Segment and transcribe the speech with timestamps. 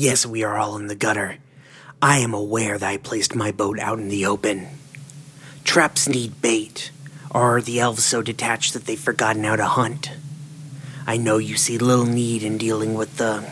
[0.00, 1.38] Yes, we are all in the gutter.
[2.00, 4.68] I am aware that I placed my boat out in the open.
[5.64, 6.92] Traps need bait,
[7.32, 10.12] or are the elves so detached that they've forgotten how to hunt?
[11.04, 13.50] I know you see little need in dealing with the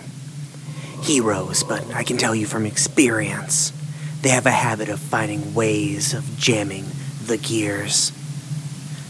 [1.03, 3.73] heroes, but I can tell you from experience,
[4.23, 6.85] they have a habit of finding ways of jamming
[7.25, 8.13] the gears.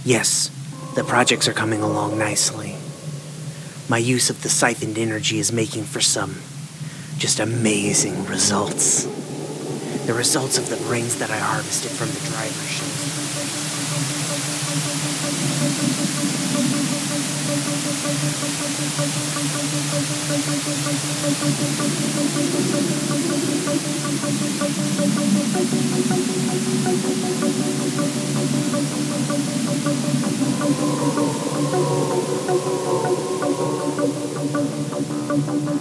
[0.07, 0.49] Yes,
[0.95, 2.77] the projects are coming along nicely.
[3.91, 6.37] My use of the siphoned energy is making for some
[7.19, 9.05] just amazing results.
[10.07, 12.67] The results of the brains that I harvested from the driver.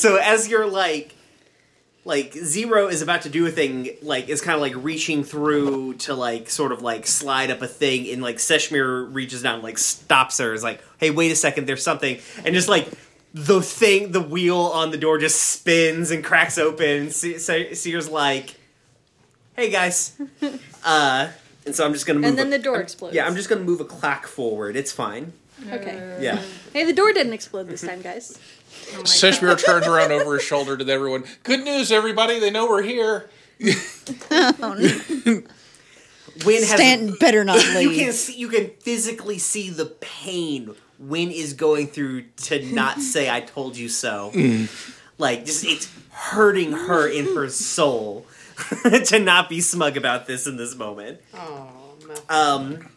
[0.00, 1.14] So as you're like,
[2.06, 5.94] like Zero is about to do a thing, like is kind of like reaching through
[5.94, 9.62] to like sort of like slide up a thing, and like Seshmir reaches down, and,
[9.62, 12.88] like stops her, is like, hey, wait a second, there's something, and just like
[13.34, 17.10] the thing, the wheel on the door just spins and cracks open.
[17.10, 18.54] Se- Se- Seer's like,
[19.54, 20.18] hey guys,
[20.84, 21.28] uh,
[21.66, 22.30] and so I'm just gonna move.
[22.30, 23.14] And then a- the door I'm- explodes.
[23.14, 24.74] Yeah, I'm just gonna move a clack forward.
[24.74, 25.34] It's fine.
[25.70, 26.16] Okay.
[26.22, 26.40] Yeah.
[26.72, 28.38] Hey, the door didn't explode this time, guys.
[28.70, 31.24] Seshmir turns around over his shoulder to everyone.
[31.42, 32.38] Good news, everybody!
[32.38, 33.30] They know we're here.
[36.44, 37.92] Win has Stanton better not leave.
[37.92, 43.00] you can see, you can physically see the pain Win is going through to not
[43.00, 44.32] say "I told you so."
[45.18, 48.26] Like, just it's hurting her in her soul
[49.04, 51.20] to not be smug about this in this moment.
[51.34, 51.68] Oh.
[52.28, 52.88] Um,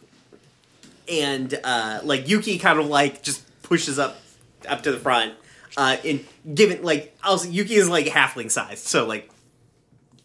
[1.08, 4.20] and uh, like Yuki kind of like just pushes up
[4.68, 5.34] up to the front.
[5.76, 6.24] Uh, and
[6.54, 9.28] given like also Yuki is like halfling sized, so like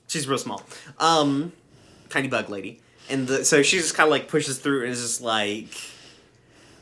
[0.08, 0.64] she's real small.
[1.00, 1.54] Um,
[2.10, 5.02] tiny bug lady, and the, so she just kind of like pushes through and is
[5.02, 5.70] just like,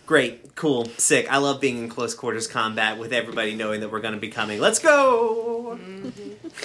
[0.06, 1.32] great, cool, sick.
[1.32, 4.60] I love being in close quarters combat with everybody knowing that we're gonna be coming.
[4.60, 5.80] Let's go.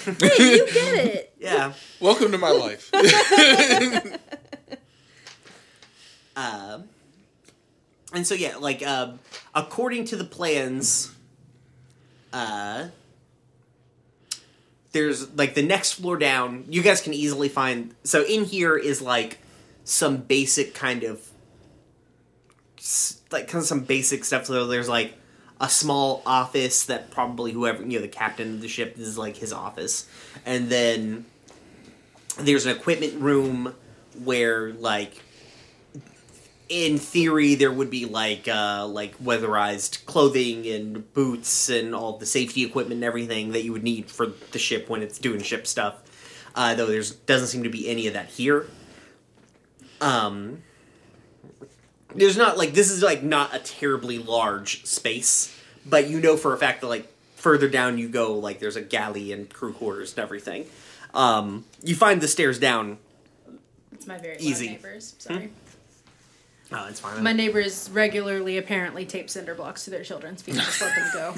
[0.04, 1.28] Hey, you get it.
[1.42, 1.72] Yeah.
[2.00, 2.90] Welcome to my life.
[6.36, 6.84] Um,
[8.14, 9.18] and so yeah, like um,
[9.54, 11.12] according to the plans,
[12.32, 12.88] uh,
[14.92, 16.64] there's like the next floor down.
[16.68, 17.94] You guys can easily find.
[18.04, 19.38] So in here is like
[19.84, 21.28] some basic kind of
[23.30, 24.46] like kind of some basic stuff.
[24.46, 25.14] So there's like
[25.60, 29.18] a small office that probably whoever you know the captain of the ship this is
[29.18, 30.06] like his office,
[30.44, 31.24] and then
[32.38, 33.74] there's an equipment room
[34.24, 35.22] where like
[36.72, 42.24] in theory there would be like uh like weatherized clothing and boots and all the
[42.24, 45.66] safety equipment and everything that you would need for the ship when it's doing ship
[45.66, 45.96] stuff
[46.54, 48.66] uh though there's doesn't seem to be any of that here
[50.00, 50.62] um
[52.14, 55.54] there's not like this is like not a terribly large space
[55.84, 58.82] but you know for a fact that like further down you go like there's a
[58.82, 60.64] galley and crew quarters and everything
[61.12, 62.96] um you find the stairs down
[63.92, 64.68] It's my very Easy.
[64.68, 65.14] neighbors.
[65.18, 65.50] Sorry.
[66.74, 70.54] Oh it's fine My neighbors regularly apparently tape cinder blocks to their children's feet.
[70.56, 71.34] Just let them go.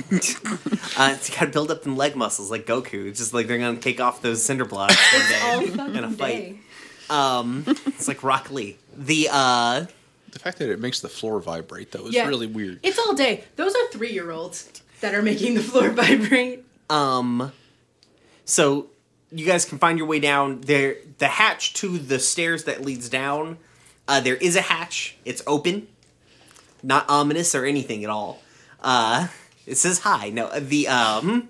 [0.96, 3.08] Uh, it's got to build up them leg muscles like Goku.
[3.08, 4.96] It's just like they're gonna take off those cinder blocks
[5.42, 6.34] All one day fucking in a fight.
[6.36, 6.58] day.
[7.10, 8.76] Um, it's like Rock Lee.
[8.96, 9.86] The uh,
[10.30, 12.28] the fact that it makes the floor vibrate though is Yeah.
[12.28, 12.78] really weird.
[12.84, 13.42] It's all day.
[13.56, 14.70] Those are three year olds
[15.00, 16.64] that are making the floor vibrate.
[16.90, 17.50] um,
[18.44, 18.86] so
[19.32, 20.96] you guys can find your way down there.
[21.18, 23.58] The hatch to the stairs that leads down
[24.06, 25.16] Uh, there is a hatch.
[25.24, 25.88] It's open.
[26.82, 28.42] Not ominous or anything at all.
[28.82, 29.28] Uh,
[29.66, 30.30] it says hi.
[30.30, 31.48] No, uh, the um.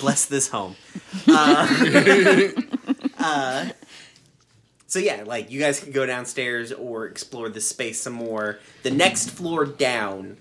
[0.00, 0.76] Bless this home.
[1.28, 2.50] Uh,
[3.18, 3.68] uh,
[4.86, 8.58] so yeah, like you guys can go downstairs or explore the space some more.
[8.82, 10.38] The next floor down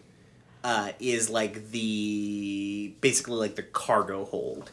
[0.64, 4.72] uh, is like the basically like the cargo hold.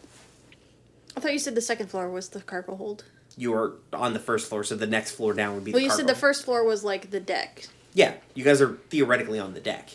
[1.16, 3.04] I thought you said the second floor was the cargo hold.
[3.40, 5.72] You are on the first floor, so the next floor down would be.
[5.72, 7.64] Well, the you said cargo the first floor was like the deck.
[7.94, 9.88] Yeah, you guys are theoretically on the deck.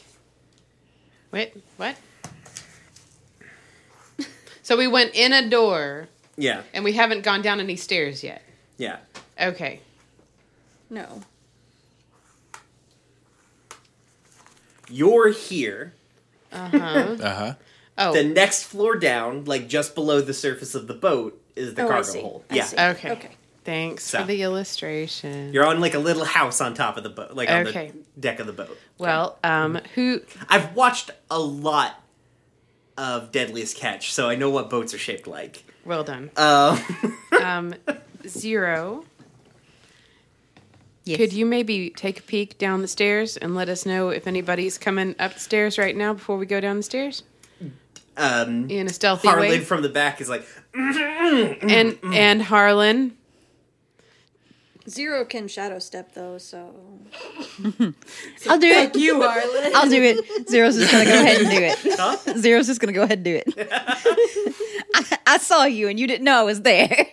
[1.32, 1.96] Wait, what?
[4.64, 6.08] so we went in a door
[6.38, 8.42] Yeah, and we haven't gone down any stairs yet.
[8.78, 8.98] yeah.
[9.40, 9.82] Okay.
[10.90, 11.22] No.
[14.90, 15.94] You're here.
[16.52, 17.16] Uh huh.
[17.22, 17.54] Uh huh.
[17.98, 18.14] Oh.
[18.14, 21.86] The next floor down, like just below the surface of the boat, is the Oh,
[21.86, 22.22] I cargo see.
[22.22, 22.44] hold.
[22.50, 22.78] I yeah, see.
[22.78, 23.12] okay.
[23.12, 23.32] Okay.
[23.64, 24.20] Thanks So.
[24.22, 25.52] for the illustration.
[25.52, 28.40] you're on like a little house on top of the boat, like on the deck
[28.40, 28.78] of the boat.
[29.00, 30.22] well, um, who?
[30.50, 32.00] I've watched a lot
[32.98, 35.64] of Deadliest Catch, so I know what boats are shaped like.
[35.84, 36.30] Well done.
[36.38, 36.80] Um,
[37.44, 37.76] Um,
[38.28, 39.04] zero.
[41.04, 41.18] Yes.
[41.18, 44.78] Could you maybe take a peek down the stairs and let us know if anybody's
[44.80, 47.22] coming upstairs right now before we go down the stairs
[48.18, 49.60] um, in a stealthy Harlan way?
[49.60, 53.18] from the back is like, and and Harlan.
[54.88, 56.76] Zero can shadow step though, so
[58.48, 58.96] I'll do it.
[58.96, 59.72] You, Harlan.
[59.76, 60.48] I'll do it.
[60.48, 61.78] Zero's just gonna go ahead and do it.
[62.00, 62.18] huh?
[62.38, 63.54] Zero's just gonna go ahead and do it.
[64.94, 67.08] I, I saw you and you didn't know I was there.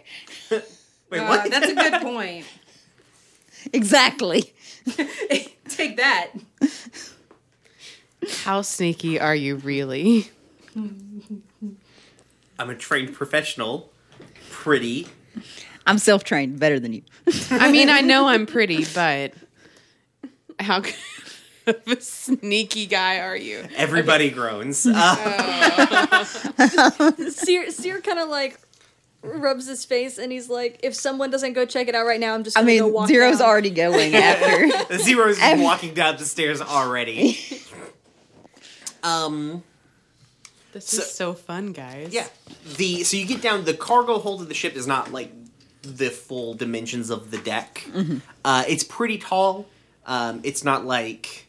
[0.50, 1.50] Wait, Uh, what?
[1.50, 2.44] that's a good point.
[3.72, 4.52] Exactly.
[5.69, 6.28] Take that.
[8.43, 10.31] How sneaky are you really?
[12.58, 13.90] I'm a trained professional.
[14.50, 15.08] Pretty.
[15.86, 17.02] I'm self trained, better than you.
[17.50, 19.32] I mean, I know I'm pretty, but
[20.60, 20.94] how good
[21.66, 23.66] of a sneaky guy are you?
[23.76, 24.86] Everybody groans.
[24.86, 26.24] Uh,
[27.30, 28.58] Sear, Sear kind of like
[29.22, 32.34] rubs his face and he's like, "If someone doesn't go check it out right now,
[32.34, 34.98] I'm just I gonna go mean, walk Zero's down." already going after.
[34.98, 37.38] Zero's Ev- walking down the stairs already.
[39.02, 39.62] Um.
[40.72, 42.08] This So- is so fun, guys.
[42.12, 42.26] Yeah.
[42.76, 43.64] The so you get down.
[43.64, 45.32] The cargo hold of the ship is not like
[45.82, 47.84] the full dimensions of the deck.
[48.44, 49.66] Uh, it's pretty tall.
[50.06, 51.46] Um, it's not like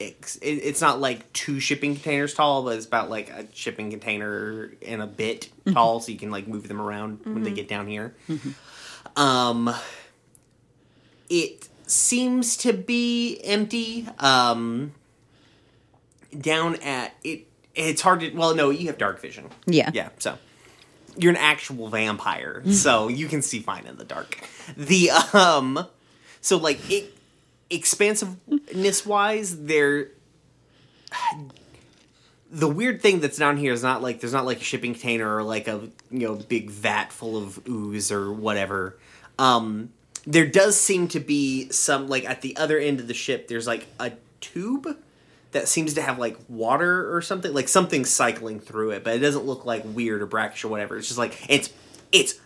[0.00, 4.70] it's, it's not like two shipping containers tall, but it's about like a shipping container
[4.86, 7.86] and a bit tall, so you can like move them around when they get down
[7.86, 8.14] here.
[9.16, 9.72] Um,
[11.30, 14.06] it seems to be empty.
[14.18, 14.92] Um,
[16.38, 18.30] down at it, it's hard to.
[18.30, 19.48] Well, no, you have dark vision.
[19.66, 19.90] Yeah.
[19.92, 20.38] Yeah, so
[21.16, 24.38] you're an actual vampire, so you can see fine in the dark.
[24.76, 25.86] The um
[26.40, 27.16] so like it
[27.70, 30.08] expansiveness wise, there
[32.50, 35.36] the weird thing that's down here is not like there's not like a shipping container
[35.36, 38.98] or like a you know big vat full of ooze or whatever.
[39.38, 39.90] Um
[40.26, 43.66] there does seem to be some like at the other end of the ship there's
[43.66, 44.86] like a tube
[45.54, 49.20] that seems to have like water or something, like something cycling through it, but it
[49.20, 50.98] doesn't look like weird or brackish or whatever.
[50.98, 51.72] It's just like it's
[52.10, 52.40] it's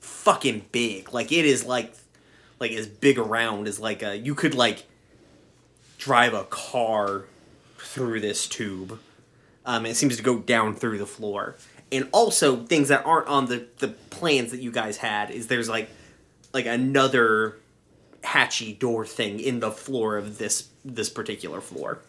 [0.00, 1.12] fucking big.
[1.12, 1.94] Like it is like
[2.58, 4.84] like as big around as like a you could like
[5.98, 7.26] drive a car
[7.78, 8.98] through this tube.
[9.64, 11.54] Um, it seems to go down through the floor.
[11.92, 15.68] And also things that aren't on the the plans that you guys had is there's
[15.68, 15.90] like
[16.52, 17.54] like another
[18.24, 22.00] hatchy door thing in the floor of this this particular floor.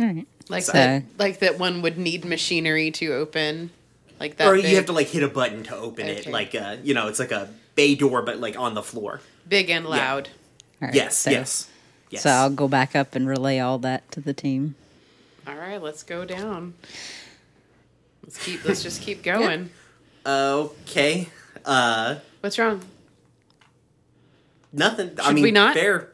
[0.00, 0.26] All right.
[0.48, 3.70] Like So- that, like that one would need machinery to open,
[4.18, 4.48] like that.
[4.48, 6.94] or big, you have to like hit a button to open it like uh you
[6.94, 10.28] know it's like a bay door but like on the floor big and loud.
[10.80, 10.94] All right.
[10.94, 11.68] yes so, yes
[12.10, 14.74] yes So I'll go back up and relay all that to the team.
[15.46, 16.74] All right, let's go down.
[18.22, 18.64] Let's keep.
[18.64, 19.70] Let's just keep going.
[20.26, 21.28] okay
[21.64, 22.80] uh What's wrong?
[24.72, 25.74] nothing i mean we not?
[25.74, 26.08] fair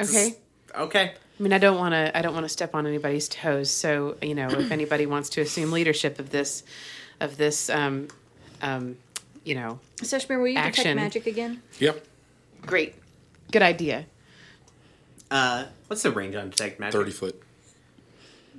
[0.00, 0.36] Okay.
[0.74, 2.16] okay I mean, I don't want to.
[2.16, 3.70] I don't want to step on anybody's toes.
[3.70, 6.62] So you know, if anybody wants to assume leadership of this,
[7.20, 8.08] of this, um,
[8.60, 8.96] um,
[9.44, 11.62] you know, Seshmir, will you detect magic again?
[11.80, 12.04] Yep.
[12.66, 12.94] great,
[13.50, 14.06] good idea.
[15.30, 17.42] uh what's the range on detect magic 30 foot.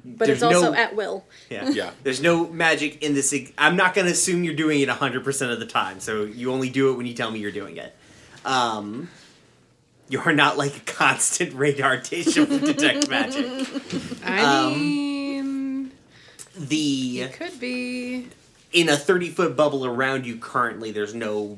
[0.06, 1.24] But There's it's also no- at will.
[1.50, 1.92] yeah Yeah.
[2.04, 5.60] there's no magic in this ex- i'm not gonna assume you're doing it 100% of
[5.60, 7.96] the time so you only do it when you tell me you're doing it
[8.44, 9.08] um
[10.10, 13.46] you're not like a constant radar dish of detect magic
[14.26, 15.92] I Um, mean,
[16.56, 18.28] the it could be.
[18.72, 21.58] in a 30 foot bubble around you currently there's no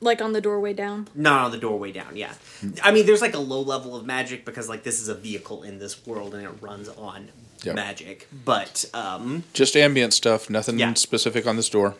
[0.00, 1.08] Like on the doorway down.
[1.14, 2.16] not on the doorway down.
[2.16, 2.34] Yeah,
[2.82, 5.62] I mean, there's like a low level of magic because like this is a vehicle
[5.62, 7.28] in this world and it runs on
[7.62, 7.74] Yep.
[7.76, 8.28] magic.
[8.44, 10.92] But um, Just ambient stuff, nothing Yeah.
[10.94, 11.94] specific on this door.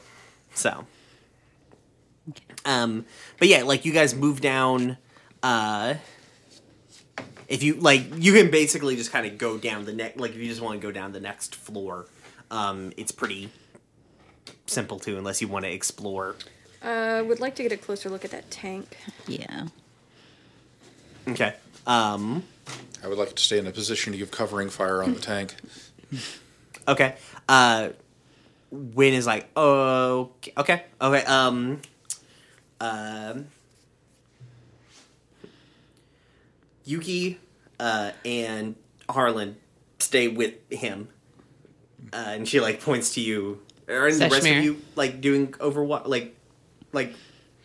[0.55, 0.85] so,
[2.67, 3.07] um,
[3.39, 4.99] but yeah, like you guys move down.
[5.45, 5.95] Uh,
[7.49, 10.19] if you like, you can basically just kind of go down the next.
[10.19, 12.07] Like if you just want to go down the next floor,
[12.51, 13.51] um, it's pretty
[14.67, 16.37] simple too, unless you want to explore.
[16.83, 18.97] Uh, would like to get a closer look at that tank.
[19.29, 19.67] Yeah.
[21.29, 21.55] Okay.
[21.87, 22.45] Um,
[23.03, 25.55] I would like to stay in a position to give covering fire on the tank.
[26.87, 27.15] Okay.
[27.49, 27.89] Uh
[28.71, 31.25] Win is like, oh, okay, okay.
[31.25, 31.81] Um,
[32.81, 33.47] um,
[36.85, 37.39] Yuki
[37.81, 38.77] uh, and
[39.09, 39.57] Harlan
[39.99, 41.09] stay with him,
[42.13, 43.61] uh, and she like points to you.
[43.89, 46.37] Are the rest of you like doing overwatch, like,
[46.93, 47.15] like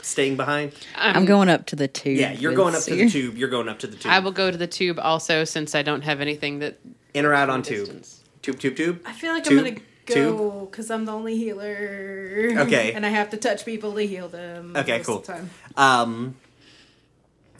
[0.01, 0.73] staying behind?
[0.95, 2.17] I'm going up to the tube.
[2.17, 3.37] Yeah, you're going up to the tube.
[3.37, 4.11] You're going up to the tube.
[4.11, 6.79] I will go to the tube also since I don't have anything that.
[7.13, 7.85] in or out on tube.
[7.85, 8.23] distance.
[8.41, 9.01] Tube, tube, tube.
[9.05, 12.51] I feel like Tube, I'm gonna go because I'm the only healer.
[12.57, 12.93] Okay.
[12.93, 14.75] and I have to touch people to heal them.
[14.75, 15.19] Okay, cool.
[15.19, 15.49] The time.
[15.75, 16.35] Um,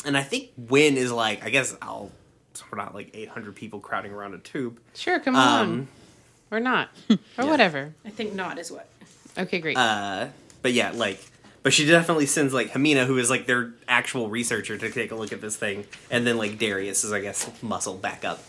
[0.05, 2.11] and I think Win is like, I guess I'll.
[2.71, 4.79] We're not like 800 people crowding around a tube.
[4.93, 5.61] Sure, come on.
[5.65, 5.87] Um,
[6.51, 6.89] Or not.
[7.37, 7.93] Or whatever.
[8.05, 8.87] I think not is what.
[9.37, 9.77] Okay, great.
[9.77, 10.27] uh,
[10.61, 11.19] but yeah, like,
[11.63, 15.15] but she definitely sends like Hamina, who is like their actual researcher, to take a
[15.15, 18.43] look at this thing, and then like Darius is, I guess, muscle back up.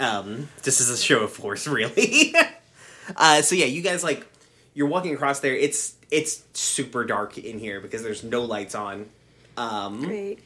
[0.00, 2.34] Um, just as a show of force, really.
[3.16, 4.26] uh, so yeah, you guys like,
[4.74, 5.54] you're walking across there.
[5.54, 9.06] It's it's super dark in here because there's no lights on.
[9.60, 10.38] Um, Great.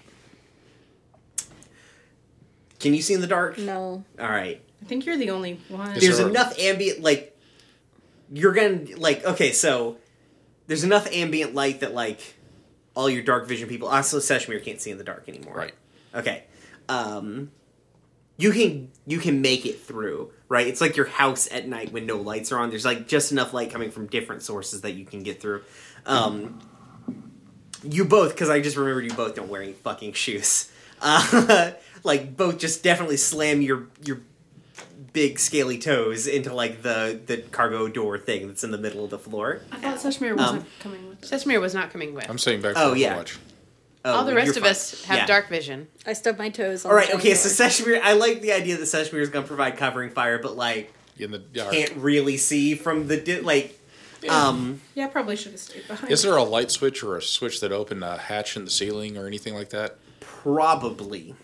[2.81, 3.59] can you see in the dark?
[3.59, 4.05] No.
[4.19, 4.61] All right.
[4.83, 5.99] I think you're the only one.
[5.99, 7.31] There's there- enough ambient like
[8.33, 9.97] you're gonna like okay so
[10.67, 12.21] there's enough ambient light that like
[12.95, 15.75] all your dark vision people also Seshmir can't see in the dark anymore Right.
[16.15, 16.45] okay
[16.89, 17.51] um
[18.39, 22.07] you can you can make it through right it's like your house at night when
[22.07, 25.05] no lights are on there's like just enough light coming from different sources that you
[25.05, 25.63] can get through
[26.07, 26.59] um
[27.85, 30.71] you both because i just remembered you both don't wear any fucking shoes
[31.03, 31.73] uh
[32.03, 34.21] like both just definitely slam your your
[35.13, 39.11] big scaly toes into like the the cargo door thing that's in the middle of
[39.11, 39.61] the floor.
[39.71, 41.29] I thought Seshmir wasn't Um, coming with us.
[41.29, 42.29] Sesame was not coming with.
[42.29, 43.17] I'm saying back for Oh, yeah.
[43.17, 43.37] Overwatch.
[44.05, 44.71] Oh, All the rest of fine.
[44.73, 45.27] us have Yeah.
[45.27, 45.87] dark vision.
[46.05, 46.85] I stubbed my toes.
[46.85, 47.29] On All right, the okay.
[47.29, 47.69] tank So door.
[47.71, 50.93] Seshmir, I like the idea that Seshmir is going to provide covering fire, but like
[51.17, 51.73] In the dark.
[51.73, 53.79] can't really see from the di- like.
[54.29, 56.13] Um, Yeah, I probably should have stayed behind.
[56.13, 59.17] Is there a light switch or a switch that opened a hatch in the ceiling
[59.19, 59.97] or anything like that?
[60.21, 61.35] probably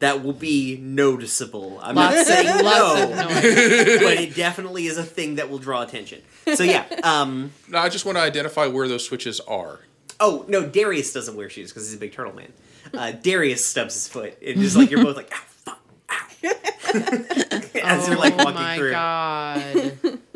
[0.00, 1.78] that will be noticeable.
[1.82, 5.82] I'm Lots, not saying lots no, but it definitely is a thing that will draw
[5.82, 6.22] attention.
[6.54, 6.84] So yeah.
[7.02, 9.80] Um, No, I just want to identify where those switches are.
[10.20, 12.52] Oh no, Darius doesn't wear shoes because he's a big turtle man.
[12.94, 14.36] Uh, Darius stubs his foot.
[14.40, 16.26] It's just like you're both like, ow, fuck, ow.
[17.84, 18.90] As you're like oh walking my through.
[18.92, 19.98] god.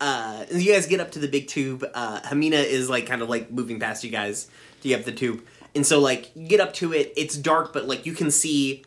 [0.00, 1.84] Uh, you guys get up to the big tube.
[1.94, 4.48] Uh, Hamina is like kind of like moving past you guys
[4.82, 7.12] to get up the tube, and so like you get up to it.
[7.16, 8.84] It's dark, but like you can see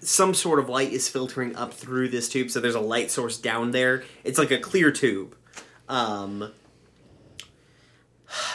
[0.00, 2.50] some sort of light is filtering up through this tube.
[2.50, 4.04] So there's a light source down there.
[4.22, 5.36] It's like a clear tube.
[5.88, 6.52] Um,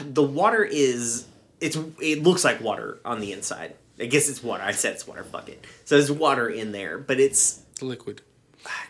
[0.01, 1.25] the water is
[1.59, 3.75] it's it looks like water on the inside.
[3.99, 4.63] I guess it's water.
[4.63, 5.23] I said it's water.
[5.23, 5.65] Fuck it.
[5.85, 8.21] So there's water in there, but it's Liquid.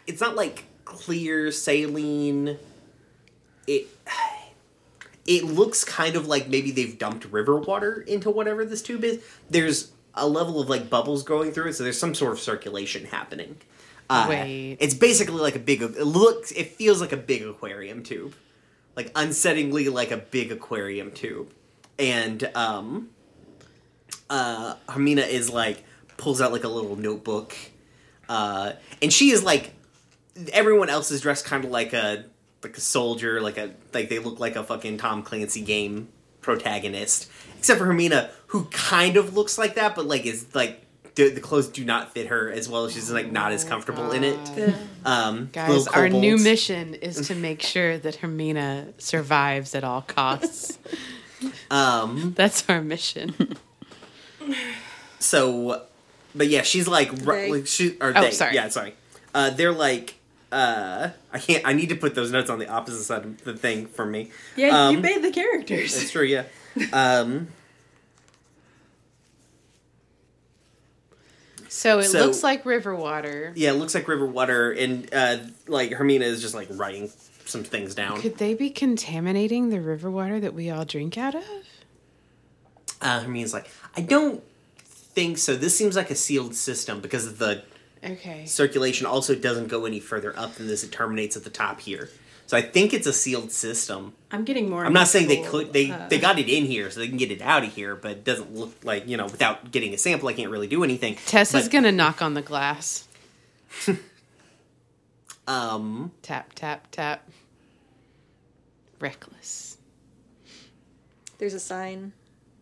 [0.06, 2.58] it's not like clear saline.
[3.68, 3.88] It
[5.28, 9.24] it looks kind of like maybe they've dumped river water into whatever this tube is.
[9.50, 13.06] There's a level of like bubbles going through it, so there's some sort of circulation
[13.06, 13.58] happening.
[14.10, 14.78] Uh, Wait.
[14.80, 15.84] It's basically like a big.
[15.84, 16.52] It looks.
[16.52, 18.34] It feels like a big aquarium tube,
[18.96, 21.54] like unsettlingly like a big aquarium tube,
[22.00, 23.10] and um,
[24.32, 25.84] uh, Hermina is like
[26.18, 27.56] pulls out like a little notebook,
[28.28, 29.76] uh, and she is like
[30.54, 32.26] everyone else is dressed kind of like a
[32.64, 36.10] like a soldier, like a like they look like a fucking Tom Clancy game
[36.42, 41.30] protagonist, except for Hermina, who kind of looks like that, but like is like the,
[41.30, 42.88] the clothes do not fit her as well.
[42.90, 44.76] She's like not as comfortable in it.
[45.06, 50.78] Um, Guys, our new mission is to make sure that Hermina survives at all costs.
[51.72, 53.34] Um, That's our mission.
[55.20, 55.84] so,
[56.36, 57.52] but yeah, she's like, ru- They.
[57.52, 58.56] like she or Oh, they, sorry.
[58.56, 58.94] yeah, sorry.
[59.34, 60.16] Uh, they're like,
[60.52, 61.66] uh, I can't.
[61.66, 64.32] I need to put those notes on the opposite side of the thing for me.
[64.56, 65.94] yeah, you Um, made the characters.
[65.96, 66.24] That's true.
[66.26, 66.44] Yeah.
[66.94, 67.48] Um,
[71.68, 73.54] So it So- looks like river water.
[73.56, 75.38] yeah, it looks like river water, and uh,
[75.68, 77.12] like Hermina is just like writing
[77.46, 78.20] some things down.
[78.22, 81.44] Could they be contaminating the river water that we all drink out of?
[83.02, 84.44] Uh, Hermione's like, I don't
[84.84, 85.56] think so.
[85.56, 87.64] This seems like a sealed system because of the
[88.04, 88.46] Okay.
[88.46, 90.84] circulation also doesn't go any further up than this.
[90.84, 92.10] It terminates at the top here.
[92.48, 94.14] So I think it's a sealed system.
[94.32, 94.84] I'm getting more.
[94.84, 97.18] I'm not saying they could they uh, they got it in here so they can
[97.18, 99.98] get it out of here, but it doesn't look like you know without getting a
[100.00, 101.16] sample, I can't really do anything.
[101.28, 103.08] Tessa's But, gonna knock on the glass.
[105.48, 107.30] um Tap, tap, tap.
[109.00, 109.78] Reckless.
[111.38, 112.14] There's a sign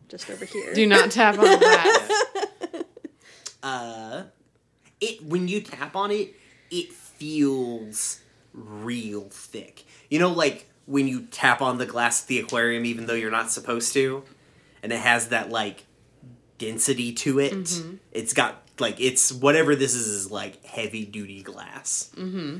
[0.10, 0.74] just over here.
[0.74, 2.84] Do not tap on the glass.
[3.64, 4.24] uh
[5.02, 6.36] it when you tap on it,
[6.72, 8.22] it feels
[8.54, 9.86] real thick.
[10.10, 13.32] You know, like when you tap on the glass at the aquarium, even though you're
[13.32, 14.24] not supposed to,
[14.82, 15.86] and it has that like
[16.58, 17.54] density to it.
[18.12, 22.12] It's got like it's whatever this is is like heavy duty glass.
[22.16, 22.60] Mm-hmm.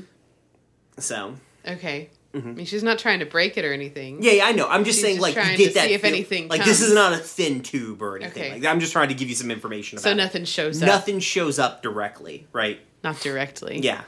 [0.98, 1.34] So
[1.66, 2.10] Okay.
[2.34, 4.22] I mean, she's not trying to break it or anything.
[4.22, 4.68] yeah, yeah, I know.
[4.68, 5.86] I'm just She's saying, just like, trying get to that.
[5.88, 8.42] see if feel- anything like this is not a thin tube or anything.
[8.42, 8.52] Okay.
[8.52, 8.70] Like that.
[8.70, 10.04] I'm just trying to give you some information about.
[10.04, 10.14] So it.
[10.16, 10.86] nothing shows up.
[10.86, 12.80] Nothing shows up directly, right?
[13.02, 13.78] Not directly.
[13.80, 14.02] Yeah.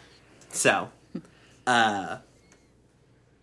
[0.51, 0.91] So,
[1.67, 2.19] uh,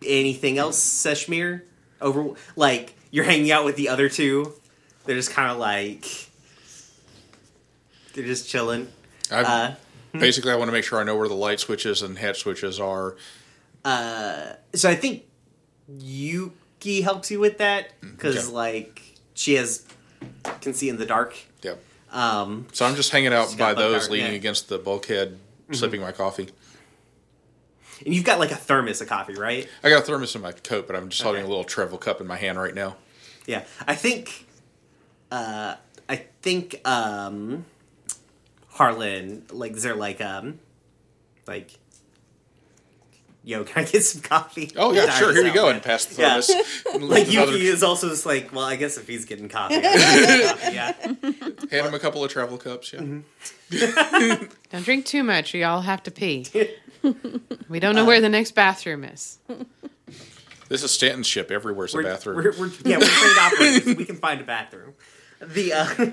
[0.06, 1.62] anything else, Seshmir?
[2.00, 4.52] Over like you're hanging out with the other two.
[5.04, 6.06] They're just kind of like
[8.14, 8.88] they're just chilling.
[9.30, 9.74] I, Uh,
[10.12, 12.78] basically, I want to make sure I know where the light switches and hatch switches
[12.78, 13.16] are.
[13.84, 15.24] So I think
[15.98, 18.54] Yuki helps you with that because Okay.
[18.54, 19.02] like
[19.34, 19.84] she has
[20.60, 21.36] can see in the dark.
[21.62, 21.82] Yep.
[22.12, 24.30] Um, So I'm just hanging out by those, card, leaning yeah.
[24.30, 24.36] Mm-hmm.
[24.36, 25.38] against the bulkhead,
[25.72, 26.48] sipping my coffee.
[28.04, 29.68] and you've got like a thermos of coffee, right?
[29.84, 32.20] I got a thermos in my coat, but I'm just holding a little travel cup
[32.20, 32.96] in my hand right now.
[33.46, 34.46] Yeah, I think,
[35.30, 35.76] uh,
[36.08, 37.64] I think, um,
[38.68, 40.60] Harlan, like, is there like, um,
[41.46, 41.70] like,
[43.48, 44.70] yo, can I get some coffee?
[44.76, 45.32] Oh yeah, sure.
[45.32, 46.40] Here you go, and pass the Yeah.
[46.40, 47.00] thermos.
[47.08, 50.58] Like Another- is also just like, well, I guess if he's getting coffee, I get
[50.58, 50.92] coffee, yeah.
[51.70, 52.92] hand him a couple of travel cups.
[52.92, 53.00] Yeah.
[53.00, 54.44] Mm-hmm.
[54.70, 56.46] Don't drink too much, or y'all have to pee.
[57.68, 59.38] we don't know where the next bathroom is.
[60.68, 61.50] This is Stanton's ship.
[61.50, 62.36] Everywhere's a We're, bathroom.
[62.36, 63.96] We're, we're, yeah, we're trained operators.
[63.96, 64.92] we can find a bathroom.
[65.40, 66.10] The uh,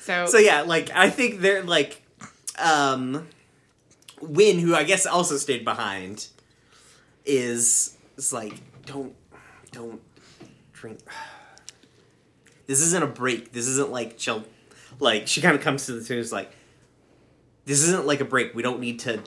[0.00, 2.02] So, so yeah, like I think they're like,
[2.58, 3.28] um,
[4.20, 6.28] Win, who I guess also stayed behind,
[7.24, 8.54] is it's like,
[8.86, 9.14] don't,
[9.72, 10.00] don't
[10.72, 11.00] drink.
[12.66, 13.52] This isn't a break.
[13.52, 14.42] This isn't like chill.
[14.98, 16.16] Like she kind of comes to the two.
[16.16, 16.50] Is like,
[17.66, 18.54] this isn't like a break.
[18.54, 19.20] We don't need to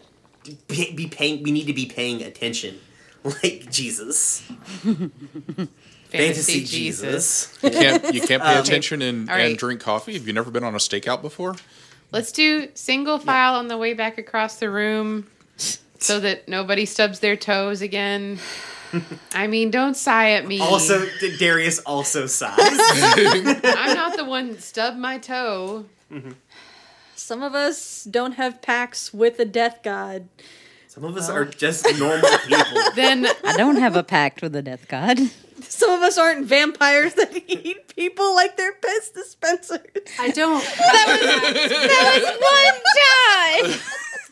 [0.68, 1.44] be, be paying.
[1.44, 2.80] We need to be paying attention.
[3.24, 4.40] Like Jesus,
[6.10, 7.58] fantasy, Jesus.
[7.62, 9.50] You can't you can't pay Um, attention and, All right.
[9.50, 10.14] and drink coffee.
[10.14, 11.56] Have you never been on a stakeout before?
[12.12, 15.28] let's do single file on the way back across the room
[16.00, 18.40] so that nobody stubs their toes again.
[19.34, 20.62] I mean, don't sigh at me.
[20.62, 22.58] Also, D- Darius also sighs.
[22.60, 25.86] I'm not the one that stubbed my toe.
[26.12, 26.32] Mm-hmm.
[27.16, 30.30] Some of us don't have pacts with a death god.
[30.88, 32.82] Some of us are just normal people.
[32.96, 35.20] Then I don't have a pact with the death god.
[35.62, 39.82] Some of us aren't vampires that eat people like they're piss dispensers.
[40.20, 40.64] I don't.
[40.64, 43.80] That was One time,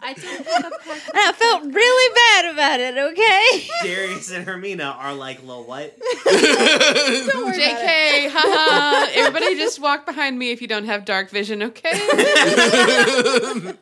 [0.01, 1.09] I don't have a pact.
[1.13, 2.97] and I felt really bad about it.
[2.97, 3.67] Okay.
[3.83, 7.59] Darius and Hermina are like, "Lo, what?" Don't worry about it.
[7.59, 9.07] JK, haha.
[9.13, 11.91] Everybody just walk behind me if you don't have dark vision, okay?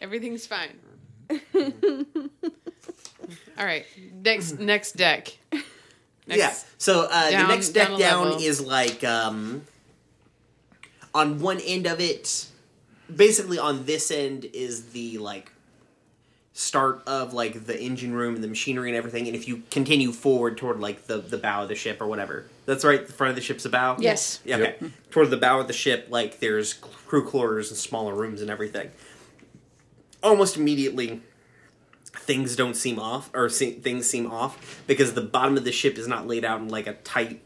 [0.00, 0.78] Everything's fine.
[3.58, 3.84] All right.
[4.24, 5.36] Next next deck.
[6.26, 6.38] Next.
[6.38, 6.54] Yeah.
[6.78, 8.40] So uh, Down- the next deck down down, level.
[8.42, 9.62] is like um,
[11.14, 12.46] on one end of it.
[13.14, 15.52] Basically, on this end is the like
[16.52, 19.26] start of like the engine room and the machinery and everything.
[19.26, 22.46] And if you continue forward toward like the the bow of the ship or whatever,
[22.66, 23.06] that's right.
[23.06, 23.96] The front of the ship's a bow.
[23.98, 24.40] Yes.
[24.44, 24.76] Yeah, okay.
[25.10, 28.90] Toward the bow of the ship, like there's crew quarters and smaller rooms and everything.
[30.22, 31.22] Almost immediately,
[32.04, 35.96] things don't seem off, or se- things seem off because the bottom of the ship
[35.96, 37.40] is not laid out in like a tight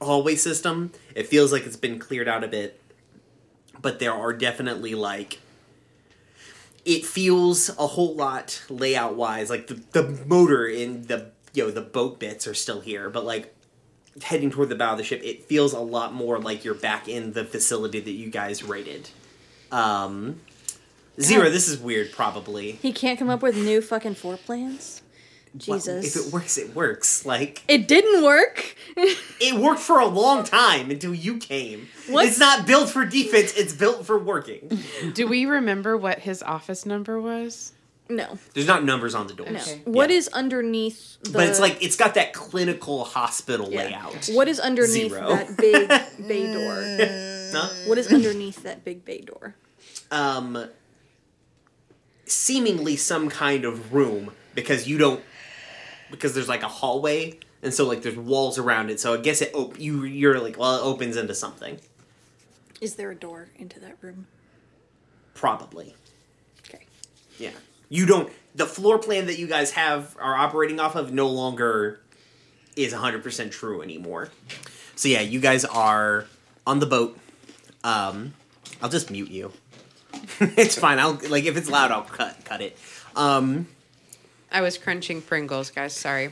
[0.00, 0.92] hallway system.
[1.14, 2.80] It feels like it's been cleared out a bit,
[3.86, 5.38] but there are definitely like.
[6.84, 11.70] It feels a whole lot layout wise like the the motor in the you know
[11.70, 13.54] the boat bits are still here, but like
[14.24, 17.06] heading toward the bow of the ship, it feels a lot more like you're back
[17.06, 19.08] in the facility that you guys raided.
[19.70, 20.40] Um,
[21.20, 22.72] Zero, this is weird, probably.
[22.72, 25.00] He can't come up with new fucking floor plans.
[25.66, 26.16] Well, Jesus.
[26.16, 27.24] if it works, it works.
[27.24, 28.76] Like It didn't work.
[28.96, 31.88] it worked for a long time until you came.
[32.08, 34.78] What's- It's not built for defense; it's built for working.
[35.14, 37.72] Do we remember what his office number was?
[38.08, 38.38] No.
[38.54, 39.50] There's not numbers on the doors.
[39.50, 39.58] No.
[39.60, 39.80] Okay.
[39.84, 40.16] What Yeah.
[40.16, 43.84] is underneath the But it's like it's got that clinical hospital Yeah.
[43.84, 44.26] layout.
[44.32, 45.28] What is underneath Zero.
[45.30, 45.88] that big
[46.28, 47.60] bay door?
[47.60, 47.68] Huh?
[47.86, 49.54] What is underneath that big bay door?
[50.12, 50.68] um,
[52.26, 55.22] seemingly some kind of room because you don't
[56.10, 59.00] because there's like a hallway and so like there's walls around it.
[59.00, 61.78] So I guess it op- you you're like well it opens into something
[62.80, 64.26] Is there a door into that room?
[65.34, 65.94] probably.
[66.66, 66.84] Okay.
[67.38, 67.50] Yeah,
[67.88, 68.32] you don't.
[68.54, 72.00] The floor plan that you guys have are operating off of no longer
[72.74, 74.30] is 100% true anymore.
[74.94, 76.24] So yeah, you guys are
[76.66, 77.18] on the boat.
[77.84, 78.32] Um,
[78.80, 79.52] I'll just mute you.
[80.40, 80.98] it's fine.
[80.98, 82.78] I'll like if it's loud, I'll cut cut it.
[83.14, 83.66] Um,
[84.56, 85.92] I was crunching Pringles, guys.
[85.92, 86.30] Sorry.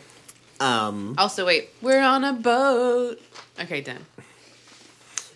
[0.59, 1.69] um, Also, wait.
[1.83, 3.21] We're on a boat.
[3.61, 4.07] Okay, done.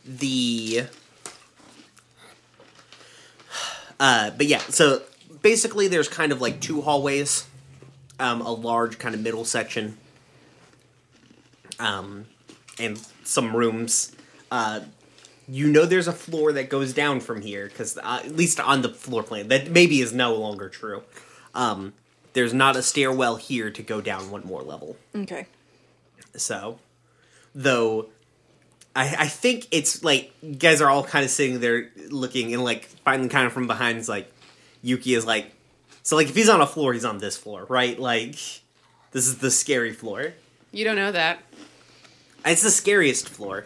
[0.07, 0.85] the
[4.01, 5.03] uh but yeah so
[5.43, 7.47] basically there's kind of like two hallways
[8.21, 9.99] um a large kind of middle section
[11.79, 12.25] um
[12.79, 14.13] and some rooms
[14.51, 14.81] uh
[15.49, 18.81] you know there's a floor that goes down from here because uh, at least on
[18.83, 21.03] the floor plan that maybe is no longer true
[21.55, 21.93] um
[22.39, 25.47] there's not a stairwell here to go down one more level Okay.
[26.37, 26.79] so,
[27.55, 28.07] though,
[28.95, 32.63] I, I think it's like you guys are all kind of sitting there looking and
[32.63, 34.33] like finally kind of from behind is like
[34.83, 35.53] Yuki is like,
[36.03, 37.99] so like if he's on a floor, he's on this floor, right?
[37.99, 38.35] Like
[39.11, 40.33] this is the scary floor.
[40.71, 41.41] You don't know that.
[42.45, 43.65] It's the scariest floor.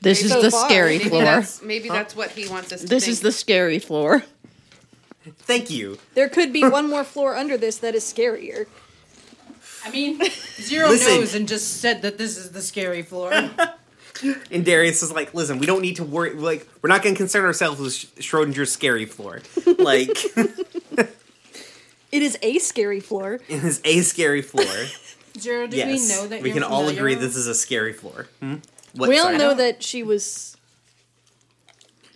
[0.00, 0.68] This is So the far.
[0.68, 1.22] scary Maybe floor.
[1.24, 3.12] that's maybe that's what he wants us to This think.
[3.12, 4.24] is the scary floor.
[5.38, 5.98] Thank you.
[6.14, 8.66] There could be one more floor under this that is scarier.
[9.84, 10.20] I mean,
[10.60, 11.14] Zero Listen.
[11.20, 13.32] knows and just said that this is the scary floor.
[14.50, 16.32] And Darius is like, listen, we don't need to worry.
[16.32, 19.42] Like, we're not going to concern ourselves with Sch- Schrodinger's scary floor.
[19.78, 20.08] Like,
[22.12, 23.40] It is a scary floor.
[23.46, 24.64] it is a scary floor.
[25.38, 26.98] Zero, do yes, we know that we you're can all familiar?
[27.00, 28.26] agree this is a scary floor.
[28.40, 28.54] Hmm?
[28.94, 29.36] What, we all sorry?
[29.36, 30.56] know that she was.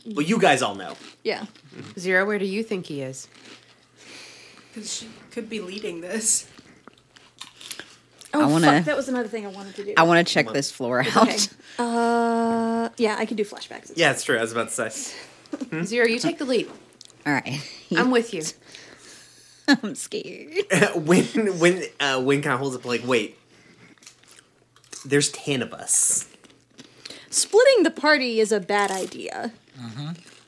[0.07, 0.95] Well, you guys all know.
[1.23, 1.45] Yeah.
[1.99, 2.25] Zero.
[2.27, 3.29] Where do you think he is?
[4.73, 6.47] Because she could be leading this.
[8.33, 8.85] Oh, I wanna- fuck.
[8.85, 9.95] That was another thing I wanted to do.
[9.97, 11.17] I want to check this floor out.
[11.29, 11.37] Okay.
[11.79, 13.93] Uh, yeah, I can do flashbacks.
[13.97, 14.39] Yeah, it's true.
[14.39, 15.15] I was about to say.
[15.85, 16.07] Zero.
[16.07, 16.69] You take the lead.
[17.27, 17.61] All right.
[17.97, 18.43] I'm with you.
[19.83, 20.53] I'm scared.
[20.95, 21.25] when
[21.59, 23.37] when uh, when kind of holds up like, wait,
[25.05, 26.29] there's ten of us.
[27.31, 29.53] Splitting the party is a bad idea.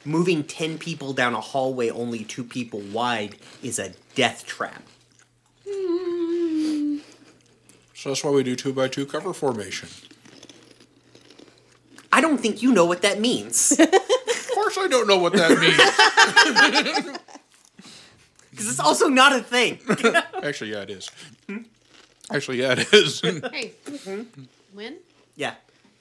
[0.04, 4.82] Moving ten people down a hallway only two people wide is a death trap.
[7.94, 9.88] So that's why we do two by two cover formation.
[12.12, 15.50] I don't think you know what that means Of course, I don't know what that
[15.58, 17.16] means.
[18.50, 19.78] because it's also not a thing.
[20.42, 21.10] Actually, yeah, it is.
[22.30, 23.20] Actually, yeah, it is.
[23.20, 23.72] Hey,
[24.74, 24.96] Lynn.
[25.36, 25.54] yeah,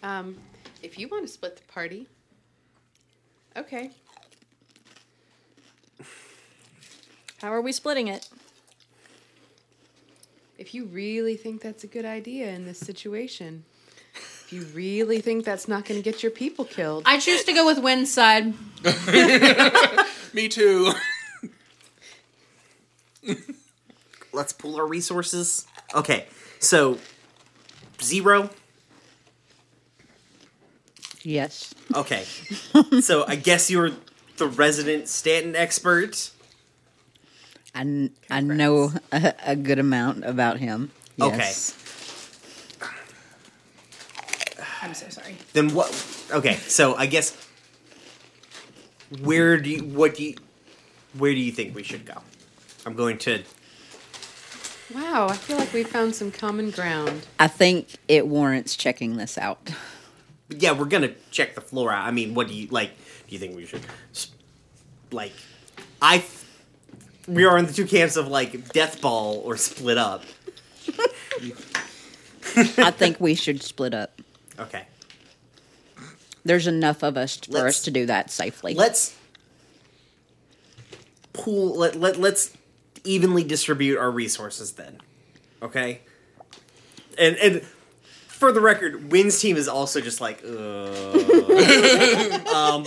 [0.04, 0.36] Um,
[0.84, 2.08] if you want to split the party,
[3.58, 3.92] okay.
[7.42, 8.30] How are we splitting it?
[10.58, 13.64] If you really think that's a good idea in this situation,
[14.14, 17.54] if you really think that's not going to get your people killed, I choose to
[17.54, 18.54] go with Wynn's side.
[20.34, 20.94] Me too.
[24.34, 25.66] let's pool our resources.
[25.96, 26.28] Okay,
[26.60, 27.00] so
[28.02, 28.50] zero.
[31.24, 31.74] Yes.
[31.96, 32.24] Okay,
[33.02, 33.92] so I guess you're
[34.38, 36.32] the resident Stanton expert.
[37.76, 40.92] I, I know a, a good amount about him.
[41.16, 41.78] Yes.
[44.82, 45.38] I'm so sorry.
[45.54, 45.90] Then what?
[46.32, 47.38] Okay, so I guess
[49.22, 50.36] where do you what do you
[51.18, 52.16] where do you think we should go?
[52.86, 53.44] I'm going to
[54.94, 57.28] wow, I feel like we found some common ground.
[57.40, 59.70] I think it warrants checking this out.
[60.58, 62.06] Yeah, we're gonna check the floor out.
[62.08, 62.96] I mean, what do you like?
[63.28, 63.82] Do you think we should
[65.12, 65.34] like?
[66.02, 66.24] I
[67.28, 70.24] we are in the two camps of like death ball or split up.
[72.58, 74.20] I think we should split up.
[74.60, 74.84] Okay,
[76.44, 78.74] There's enough of us for Let's- us to do that safely.
[78.76, 79.16] let's
[81.34, 81.76] pool.
[81.78, 82.52] Let let let's
[83.04, 85.00] evenly distribute our resources then.
[85.62, 86.02] Okay,
[87.18, 87.66] and and
[88.42, 90.58] for the record, Wynn's team is also just like, Ugh.
[92.48, 92.86] um,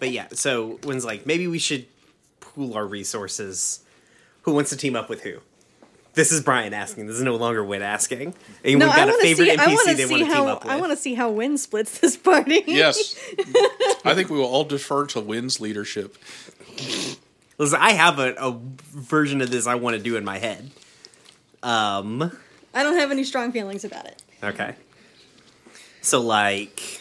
[0.00, 0.28] but yeah.
[0.32, 1.84] So Wynn's like, maybe we should
[2.40, 3.84] pool our resources.
[4.42, 5.40] Who wants to team up with who?
[6.14, 7.08] This is Brian asking.
[7.08, 8.34] This is no longer Wynn asking.
[8.64, 9.52] And No, we've I got a want to favorite see.
[9.52, 10.46] I NPC want to they see want to team how.
[10.48, 10.72] up with.
[10.72, 12.64] I want to see how Win splits this party.
[12.66, 13.14] yes.
[14.04, 16.16] I think we will all defer to Wynn's leadership.
[17.58, 18.58] Listen, I have a, a
[18.92, 20.70] version of this I want to do in my head.
[21.62, 22.32] Um.
[22.74, 24.21] I don't have any strong feelings about it.
[24.42, 24.74] Okay.
[26.00, 27.00] So like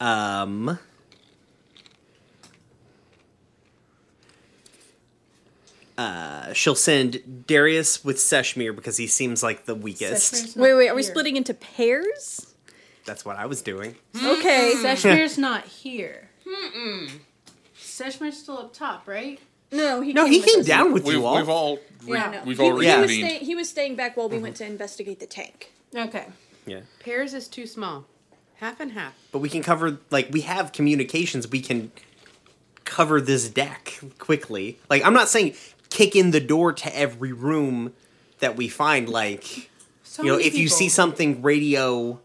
[0.00, 0.78] um
[5.96, 10.56] uh she'll send Darius with Seshmir because he seems like the weakest.
[10.56, 11.10] Wait, wait, are we here.
[11.10, 12.54] splitting into pairs?
[13.04, 13.96] That's what I was doing.
[14.16, 14.74] Okay.
[14.76, 16.28] Seshmir's not here.
[17.76, 19.40] Seshmir's still up top, right?
[19.72, 20.66] No, he No, came he with came us.
[20.66, 21.36] down with We've, you all.
[21.36, 22.42] we've all re- Yeah, no.
[22.44, 23.10] we've he, all he was reconvened.
[23.10, 25.72] staying, he was staying back while we went to investigate the tank.
[25.94, 26.26] Okay.
[26.66, 26.80] Yeah.
[27.00, 28.04] Pairs is too small.
[28.56, 29.14] Half and half.
[29.32, 31.92] But we can cover like we have communications, we can
[32.84, 34.78] cover this deck quickly.
[34.90, 35.54] Like I'm not saying
[35.90, 37.92] kick in the door to every room
[38.40, 39.70] that we find like
[40.02, 42.20] So you know, if you see something radio,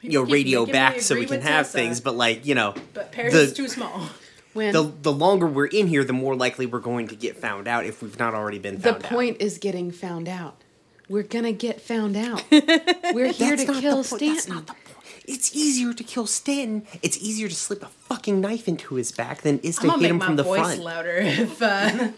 [0.00, 1.78] you know, keep radio back, so we can have Tessa.
[1.78, 2.00] things.
[2.00, 4.08] But like, you know, But Paris the- is too small.
[4.54, 7.68] When the the longer we're in here, the more likely we're going to get found
[7.68, 9.02] out if we've not already been the found out.
[9.02, 10.64] The point is getting found out.
[11.08, 12.44] We're gonna get found out.
[12.50, 14.20] We're here to kill the point.
[14.20, 14.54] That's Stanton.
[14.54, 14.84] not the point.
[15.26, 16.86] It's easier to kill Stanton.
[17.02, 20.00] It's easier to slip a fucking knife into his back than is to I'm gonna
[20.00, 20.80] hit make him my from the voice front.
[20.82, 22.08] louder if uh,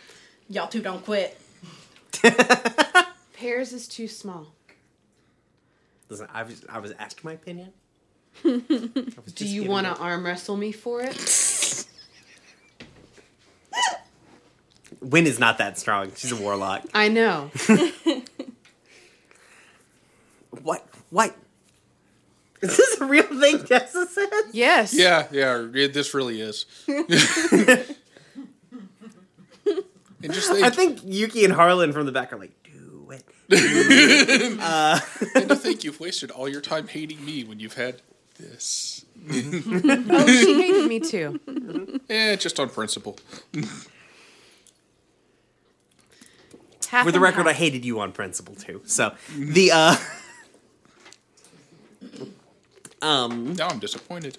[0.48, 1.40] y'all two don't quit.
[3.34, 4.48] Pairs is too small.
[6.08, 7.72] Listen, I was I was asked my opinion.
[8.42, 11.86] Do you want to arm wrestle me for it?
[15.00, 16.12] Win is not that strong.
[16.14, 16.84] She's a warlock.
[16.92, 17.50] I know.
[21.10, 21.30] What?
[21.36, 21.36] What?
[22.62, 24.28] Is this a real thing Tessa said?
[24.52, 24.92] Yes.
[24.92, 26.66] Yeah, yeah, it, this really is.
[26.86, 26.98] and
[30.24, 33.24] just think, I think Yuki and Harlan from the back are like, do it.
[35.34, 38.02] and to think you've wasted all your time hating me when you've had
[38.38, 39.06] this.
[39.30, 41.40] Oh, she hated me too.
[42.10, 43.18] Eh, just on principle.
[46.90, 48.82] Half For the and record, I hated you on principle too.
[48.84, 49.96] So the uh
[53.02, 54.38] um Now I'm disappointed.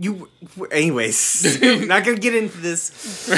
[0.00, 0.28] you
[0.70, 3.28] anyways, not gonna get into this.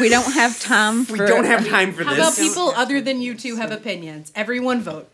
[0.00, 2.08] We don't have time for We don't have time for this.
[2.08, 2.46] How about this.
[2.48, 4.30] people other than you two have opinions?
[4.34, 5.08] Everyone vote.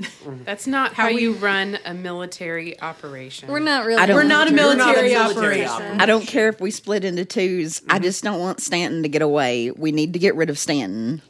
[0.45, 3.49] That's not how, How you we- run a military operation.
[3.49, 4.03] We're not really.
[4.03, 5.69] I don't- We're not a We're not a military, military operation.
[5.69, 6.01] operation.
[6.01, 9.23] I don't care if we split into 2s I just don't want Stanton to get
[9.23, 9.71] away.
[9.71, 11.23] We need to get rid of Stanton.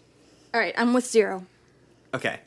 [0.54, 1.44] All right, I'm with zero
[2.14, 2.38] Okay.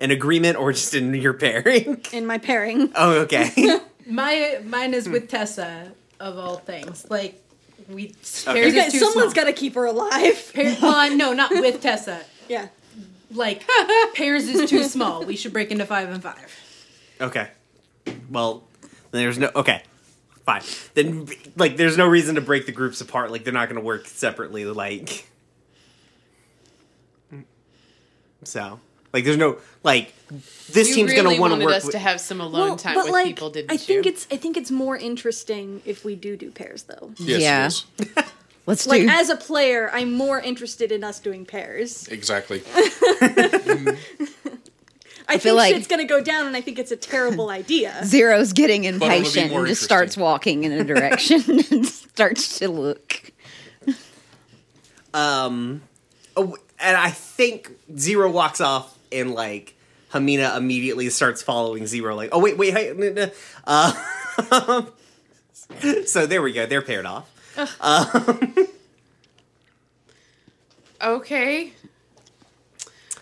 [0.00, 2.00] An agreement or just in your pairing?
[2.12, 2.92] in my pairing.
[2.94, 3.50] Oh, okay.
[4.06, 7.04] My mine is with Tessa of all things.
[7.10, 7.42] Like
[7.90, 8.14] we Okay.
[8.44, 9.44] Paris You is guys, too someone's small.
[9.44, 10.52] got to keep her alive.
[10.54, 12.22] Par- well, no, not with Tessa.
[12.48, 12.68] yeah.
[13.30, 13.64] Like
[14.14, 15.24] pairs is too small.
[15.26, 16.54] We should break into five and five.
[17.20, 17.48] okay.
[18.30, 18.62] Well,
[19.10, 19.82] there's no okay.
[20.46, 20.62] Fine.
[20.94, 23.30] Then like there's no reason to break the groups apart.
[23.30, 25.28] Like they're not gonna work separately, like
[28.44, 28.80] So
[29.12, 30.12] like there's no like
[30.72, 32.76] this you team's really gonna want wanted to work us with, to have some alone
[32.76, 34.10] time but with like, people, didn't I think you?
[34.12, 37.12] it's I think it's more interesting if we do do pairs though.
[37.16, 38.22] Yes, Yeah.
[38.66, 39.08] Let's Like do.
[39.08, 42.06] as a player, I'm more interested in us doing pairs.
[42.08, 42.62] Exactly.
[45.30, 47.98] I, feel think like- shit's gonna go down, and I think it's a terrible idea.
[48.04, 53.32] Zero's getting impatient and just starts walking in a direction and starts to look.
[55.14, 55.80] um
[56.36, 59.74] oh, and I think Zero walks off and like
[60.12, 63.30] Hamina immediately starts following Zero like oh wait wait hey n- n-
[63.66, 64.84] uh
[66.06, 67.28] so there we go they're paired off
[71.00, 71.72] Okay.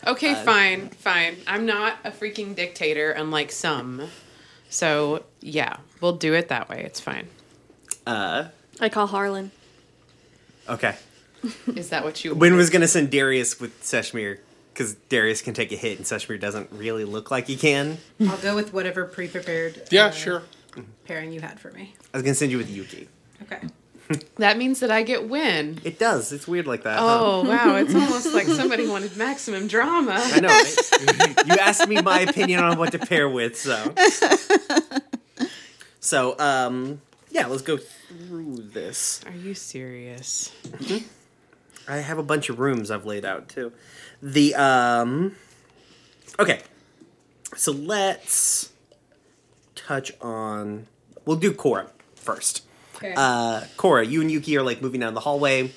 [0.07, 1.37] Okay, Uh, fine, fine.
[1.47, 4.03] I'm not a freaking dictator, unlike some.
[4.71, 6.83] So yeah, we'll do it that way.
[6.85, 7.29] It's fine.
[8.07, 8.49] uh
[8.81, 9.51] I call Harlan.
[10.69, 10.97] okay
[11.75, 12.35] Is that what you?
[12.35, 14.39] Win was gonna send Darius with Seshmir
[14.77, 17.97] because Darius can take a hit and Seshmir doesn't really look like he can.
[18.21, 20.43] I'll go with whatever pre-prepared Yeah, uh, sure.
[21.07, 21.95] pairing you had for me.
[22.13, 23.09] I was gonna send you with Yuki.
[23.43, 23.61] Okay.
[24.37, 25.81] That means that I get win.
[25.83, 26.31] It does.
[26.33, 27.01] It's weird like that.
[27.01, 27.05] huh?
[27.21, 27.75] Oh wow!
[27.75, 30.13] It's almost like somebody wanted maximum drama.
[30.17, 30.47] I know.
[30.47, 31.47] Right?
[31.49, 33.93] you asked me my opinion on what to pair with, so.
[36.01, 39.23] So, um, yeah, let's go through this.
[39.27, 40.53] Are you serious?
[41.89, 43.73] I have a bunch of rooms I've laid out too.
[44.23, 45.37] The um,
[46.39, 46.61] okay.
[47.57, 48.73] So let's
[49.75, 50.87] touch on.
[51.25, 52.65] We'll do Cora first.
[52.97, 53.15] Okay.
[53.17, 55.71] Uh, Cora, you and Yuki are like moving down the hallway.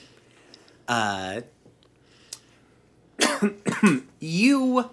[0.88, 1.42] Uh,
[4.20, 4.90] you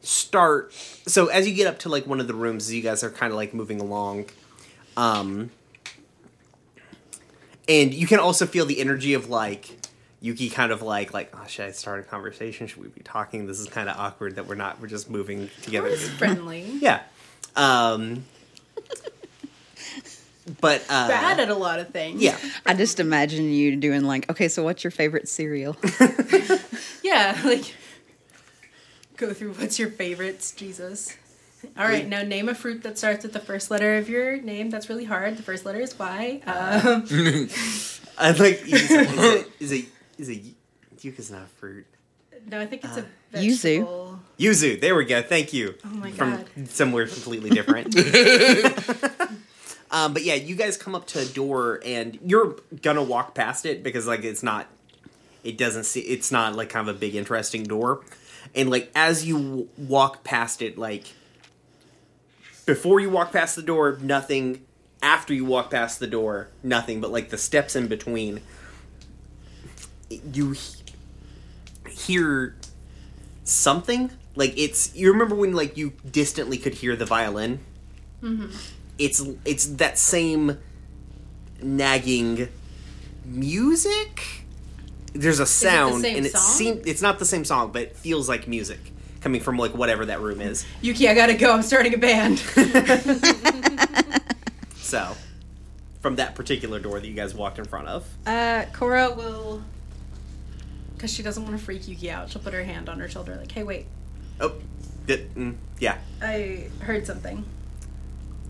[0.00, 0.72] start.
[1.06, 3.32] So as you get up to like one of the rooms, you guys are kind
[3.32, 4.26] of like moving along.
[4.96, 5.50] Um,
[7.68, 9.76] and you can also feel the energy of like
[10.24, 12.66] Yuki kind of like like oh should I start a conversation?
[12.66, 13.46] Should we be talking?
[13.46, 14.80] This is kind of awkward that we're not.
[14.80, 15.88] We're just moving together.
[15.88, 16.62] It's friendly.
[16.80, 17.02] yeah.
[17.56, 18.24] Um.
[20.62, 22.22] But uh, Bad at a lot of things.
[22.22, 25.76] yeah, I just imagine you doing like, okay, so what's your favorite cereal?
[27.02, 27.74] Yeah, like
[29.18, 31.14] go through what's your favorites, Jesus.
[31.78, 34.70] All right, now name a fruit that starts with the first letter of your name.
[34.70, 35.36] That's really hard.
[35.36, 36.40] The first letter is Y.
[36.46, 37.04] Um,
[38.18, 39.84] I like is a is a
[40.18, 40.40] is a
[41.00, 41.86] yuca's not a fruit.
[42.46, 43.02] no, I think it's a
[43.34, 43.62] Yuzu.
[43.62, 44.20] vegetable.
[44.38, 45.22] Yuzu, there we go.
[45.22, 45.74] Thank you.
[45.84, 46.68] Oh my From god.
[46.68, 47.94] somewhere completely different.
[49.90, 53.66] um, but yeah, you guys come up to a door and you're gonna walk past
[53.66, 54.66] it because like it's not,
[55.42, 58.02] it doesn't see, it's not like kind of a big interesting door,
[58.54, 61.12] and like as you w- walk past it, like
[62.66, 64.64] before you walk past the door, nothing.
[65.02, 67.02] After you walk past the door, nothing.
[67.02, 68.40] But like the steps in between,
[70.32, 70.54] you
[71.88, 72.56] hear
[73.44, 77.60] something like it's you remember when like you distantly could hear the violin?
[78.98, 80.58] It's it's that same
[81.62, 82.48] nagging
[83.24, 84.44] music?
[85.12, 88.28] There's a sound same and it seems it's not the same song but it feels
[88.28, 90.66] like music coming from like whatever that room is.
[90.82, 91.52] Yuki, I gotta go.
[91.52, 92.38] I'm starting a band.
[94.76, 95.14] so
[96.00, 98.06] from that particular door that you guys walked in front of.
[98.26, 99.62] Uh, Cora will,
[100.94, 102.30] because she doesn't want to freak Yuki out.
[102.30, 103.86] She'll put her hand on her shoulder, like, "Hey, wait,
[104.40, 104.54] oh
[105.06, 107.44] th- mm, yeah I heard something."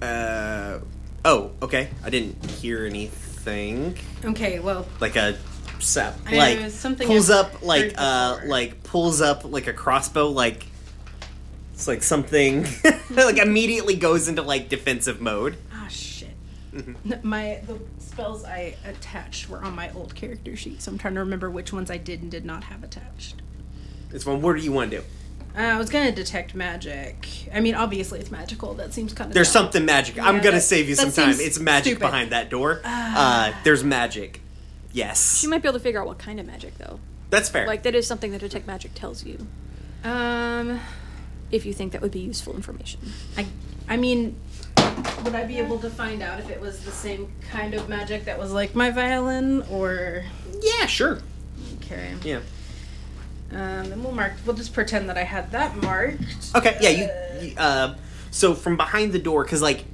[0.02, 0.80] uh
[1.24, 5.36] oh okay i didn't hear anything Okay, well, like a
[5.78, 8.48] sap I like was something pulls I've up like heard uh before.
[8.48, 10.66] like pulls up like a crossbow like
[11.74, 12.66] it's like something
[13.10, 15.56] like immediately goes into like defensive mode.
[16.74, 17.28] Mm-hmm.
[17.28, 21.20] My the spells I attached were on my old character sheet, so I'm trying to
[21.20, 23.36] remember which ones I did and did not have attached.
[24.12, 25.04] it's one what do you want to do
[25.56, 27.26] Uh, I was gonna detect magic.
[27.54, 28.74] I mean, obviously it's magical.
[28.74, 31.60] That seems kind of there's something magic i'm gonna that- save you some time it's
[31.60, 32.00] magic stupid.
[32.00, 34.40] Behind that door uh there's magic
[34.92, 36.98] yes She might be able to figure out what kind of magic, though.
[37.30, 39.46] that's fair Like, that is something that Detect Magic tells you,
[40.02, 40.80] Um,
[41.50, 43.00] if you think that would be useful information.
[43.36, 43.46] I,
[43.88, 44.34] I mean,
[45.24, 48.24] would I be able to find out if it was the same kind of magic
[48.26, 50.24] that was like my violin, or
[50.60, 51.20] yeah sure
[51.82, 52.14] okay?
[52.24, 52.40] yeah
[53.52, 53.58] Um,
[53.92, 54.32] and we'll mark.
[54.46, 56.22] We'll just pretend that I had that marked.
[56.56, 57.48] Okay, yeah, you.
[57.48, 57.94] you uh,
[58.30, 59.84] so from behind the door, because like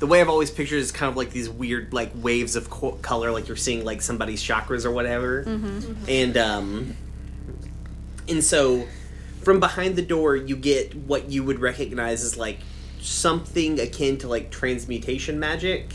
[0.00, 2.98] the way I've always pictured is kind of like these weird like waves of co-
[3.02, 6.04] color, like you're seeing like somebody's chakras or whatever, Mm-hmm.
[6.08, 6.96] and um,
[8.28, 8.86] and so
[9.42, 12.58] from behind the door you get what you would recognize as like
[13.04, 15.94] something akin to like transmutation magic,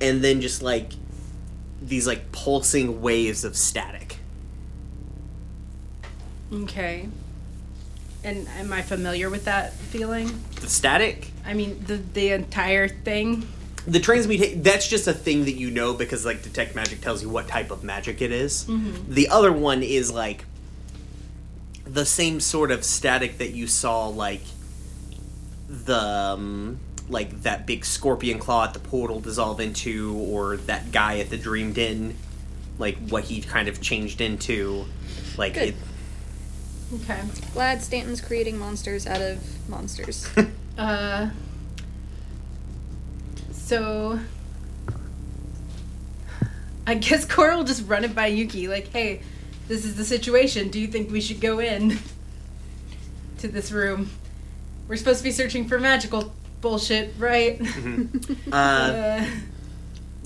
[0.00, 0.92] and then just like
[1.82, 4.18] these like pulsing waves of static.
[6.52, 7.08] Okay.
[8.24, 10.30] And am I familiar with that feeling?
[10.60, 11.30] The static.
[11.44, 13.46] I mean, the the entire thing.
[13.86, 17.28] the transmutation that's just a thing that you know because like detect magic tells you
[17.28, 18.64] what type of magic it is.
[18.64, 19.12] Mm-hmm.
[19.12, 20.44] the other one is like
[21.84, 24.42] the same sort of static that you saw like
[25.86, 31.18] the um, like that big scorpion claw at the portal dissolve into or that guy
[31.18, 32.16] at the dreamed inn
[32.78, 34.84] like what he kind of changed into
[35.38, 35.68] like Good.
[35.70, 35.74] it,
[36.94, 37.20] Okay.
[37.52, 40.28] Glad Stanton's creating monsters out of monsters.
[40.78, 41.30] Uh.
[43.50, 44.20] So.
[46.86, 49.22] I guess Cora will just run it by Yuki, like, hey,
[49.68, 50.68] this is the situation.
[50.68, 51.98] Do you think we should go in
[53.38, 54.10] to this room?
[54.88, 57.60] We're supposed to be searching for magical bullshit, right?
[58.52, 59.26] uh, Uh,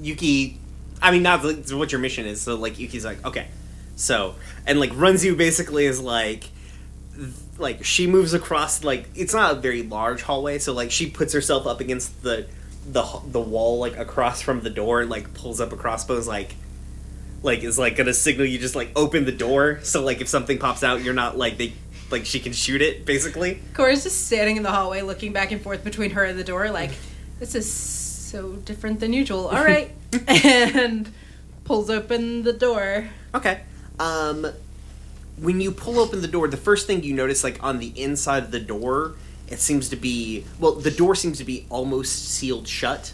[0.02, 0.58] Yuki,
[1.02, 2.40] I mean, not the- what your mission is.
[2.40, 3.48] So like Yuki's like, okay,
[3.96, 4.34] so
[4.66, 6.44] and like runs you basically is like,
[7.16, 10.58] th- like she moves across like it's not a very large hallway.
[10.58, 12.46] So like she puts herself up against the
[12.90, 16.16] the the wall like across from the door and like pulls up a crossbow.
[16.16, 16.54] Is like.
[17.42, 20.58] Like is like gonna signal you just like open the door so like if something
[20.58, 21.72] pops out you're not like they
[22.10, 23.60] like she can shoot it basically.
[23.74, 26.70] Cora's just standing in the hallway looking back and forth between her and the door,
[26.70, 26.90] like,
[27.38, 29.48] this is so different than usual.
[29.48, 29.92] All right.
[30.28, 31.10] and
[31.64, 33.08] pulls open the door.
[33.34, 33.60] Okay.
[33.98, 34.46] Um,
[35.38, 38.44] when you pull open the door, the first thing you notice, like on the inside
[38.44, 39.14] of the door,
[39.48, 43.12] it seems to be well, the door seems to be almost sealed shut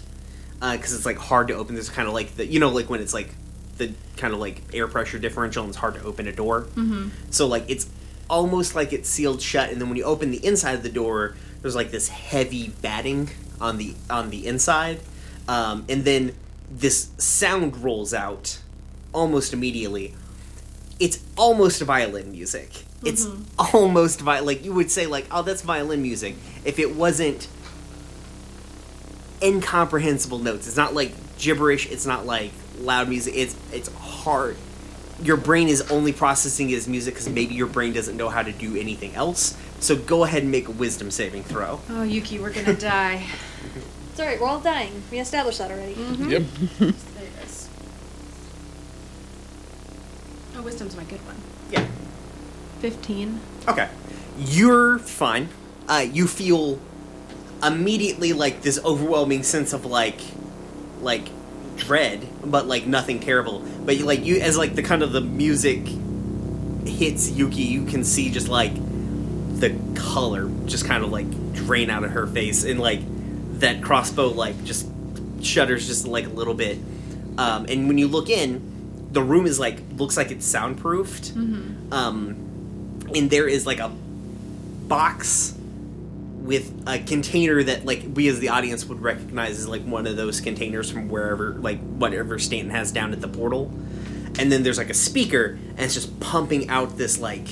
[0.61, 1.74] because it's like hard to open.
[1.74, 3.30] There's kind of like the you know like when it's like
[3.78, 6.62] the kind of like air pressure differential and it's hard to open a door.
[6.62, 7.09] Mm-hmm.
[7.30, 7.88] So like it's
[8.29, 11.37] almost like it's sealed shut, and then when you open the inside of the door,
[11.62, 15.01] there's like this heavy batting on the on the inside,
[15.49, 16.35] um, and then
[16.70, 18.59] this sound rolls out
[19.12, 20.14] almost immediately.
[20.99, 22.85] It's almost violin music.
[23.05, 23.27] It's
[23.59, 27.49] almost vi- like you would say like, oh, that's violin music if it wasn't
[29.43, 30.66] incomprehensible notes.
[30.66, 31.91] It's not like gibberish.
[31.91, 33.35] It's not like loud music.
[33.37, 34.57] It's it's hard.
[35.22, 38.42] Your brain is only processing it as music because maybe your brain doesn't know how
[38.42, 39.56] to do anything else.
[39.80, 41.80] So go ahead and make a wisdom saving throw.
[41.88, 43.24] Oh, Yuki, we're gonna die.
[44.10, 45.02] It's alright, we're all dying.
[45.10, 45.92] We established that already.
[45.94, 46.42] Yep.
[46.78, 47.68] there it is.
[50.56, 51.36] Oh, wisdom's my good one.
[51.70, 51.86] Yeah.
[52.80, 53.40] Fifteen.
[53.68, 53.88] Okay.
[54.38, 55.48] You're fine.
[55.88, 56.78] Uh, you feel
[57.62, 60.20] immediately like this overwhelming sense of like,
[61.00, 61.28] like
[61.77, 63.61] dread, but like nothing terrible.
[63.85, 65.87] But you like you as like the kind of the music
[66.87, 72.05] hits Yuki, you can see just like the color just kind of like drain out
[72.05, 73.01] of her face, and like
[73.61, 74.87] that crossbow like just
[75.43, 76.79] shudders just like a little bit.
[77.39, 81.35] Um, and when you look in, the room is like looks like it's soundproofed.
[81.93, 82.37] Um,
[83.14, 83.89] and there is like a
[84.89, 85.55] box
[86.47, 90.16] with a container that like we as the audience would recognize as like one of
[90.16, 93.70] those containers from wherever like whatever Stanton has down at the portal.
[94.38, 97.47] And then there's like a speaker and it's just pumping out this like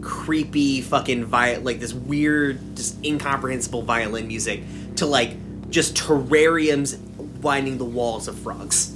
[0.00, 4.62] creepy fucking vi- like this weird just incomprehensible violin music
[4.96, 6.98] to like just terrariums
[7.40, 8.94] winding the walls of frogs.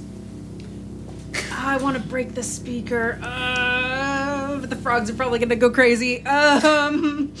[1.51, 3.19] I want to break the speaker.
[3.21, 6.25] Uh, but the frogs are probably gonna go crazy.
[6.25, 7.33] Um.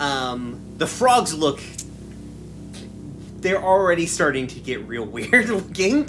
[0.00, 1.60] Um, the frogs look.
[3.40, 6.08] They're already starting to get real weird looking.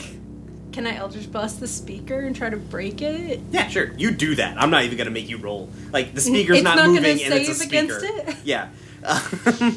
[0.72, 3.40] Can I Eldritch Blast the speaker and try to break it?
[3.52, 3.94] Yeah, sure.
[3.98, 4.62] You do that.
[4.62, 5.70] I'm not even gonna make you roll.
[5.92, 7.96] Like the speaker's not, not moving and it's a speaker.
[7.98, 8.36] against it?
[8.44, 8.70] Yeah.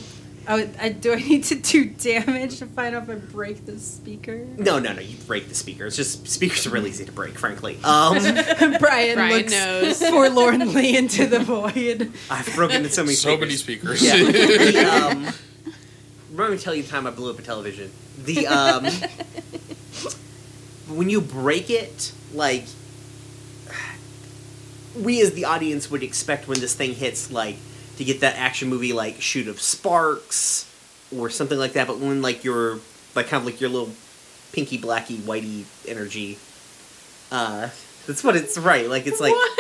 [0.51, 3.79] Oh, I, do I need to do damage to find out if I break the
[3.79, 4.47] speaker?
[4.57, 5.01] no, no, no.
[5.01, 5.85] You break the speaker.
[5.85, 7.79] It's just speakers are really easy to break, frankly.
[7.85, 8.15] Um,
[8.79, 10.01] Brian, Brian looks knows.
[10.01, 12.13] forlornly into the void.
[12.31, 13.15] I've broken into so many.
[13.19, 13.41] So speakers.
[13.41, 14.03] many speakers.
[14.03, 14.17] Yeah.
[14.17, 15.35] the, um,
[16.35, 17.91] let me tell you the time I blew up a television.
[18.25, 18.87] The um,
[20.89, 22.65] when you break it, like
[24.97, 27.57] we as the audience would expect when this thing hits, like
[27.99, 30.65] to get that action movie like shoot of sparks
[31.15, 31.87] or something like that.
[31.87, 32.79] But when like your
[33.15, 33.91] like kind of like your little
[34.53, 36.39] pinky blacky whitey energy,
[37.31, 37.69] uh,
[38.07, 38.89] that's what it's right.
[38.89, 39.51] Like it's like what?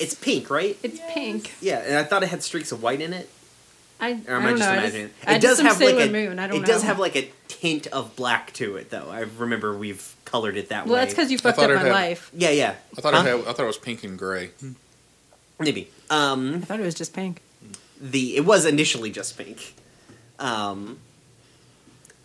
[0.00, 0.76] it's pink, right?
[0.82, 1.52] It's pink.
[1.60, 3.28] Yeah, and I thought it had streaks of white in it.
[4.00, 4.78] I, Or am I I, don't just know.
[4.78, 5.04] imagining?
[5.06, 5.12] it?
[5.26, 6.12] I It just, does I have just am like a.
[6.12, 6.38] Moon.
[6.38, 6.66] I don't it know.
[6.66, 9.08] does have like a tint of black to it, though.
[9.10, 11.00] I remember we've colored it that Well, way.
[11.00, 12.30] that's because you fucked up my had- life.
[12.32, 12.74] Yeah, yeah.
[12.96, 13.20] I thought Huh?
[13.20, 14.50] it had, I thought it was pink and gray.
[15.58, 15.90] maybe.
[16.10, 17.42] Um, I thought it was just pink.
[18.00, 19.74] The it was initially just pink,
[20.38, 20.98] um,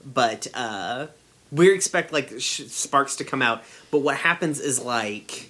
[0.05, 1.07] but uh,
[1.51, 3.63] we expect like sh- sparks to come out.
[3.91, 5.49] But what happens is like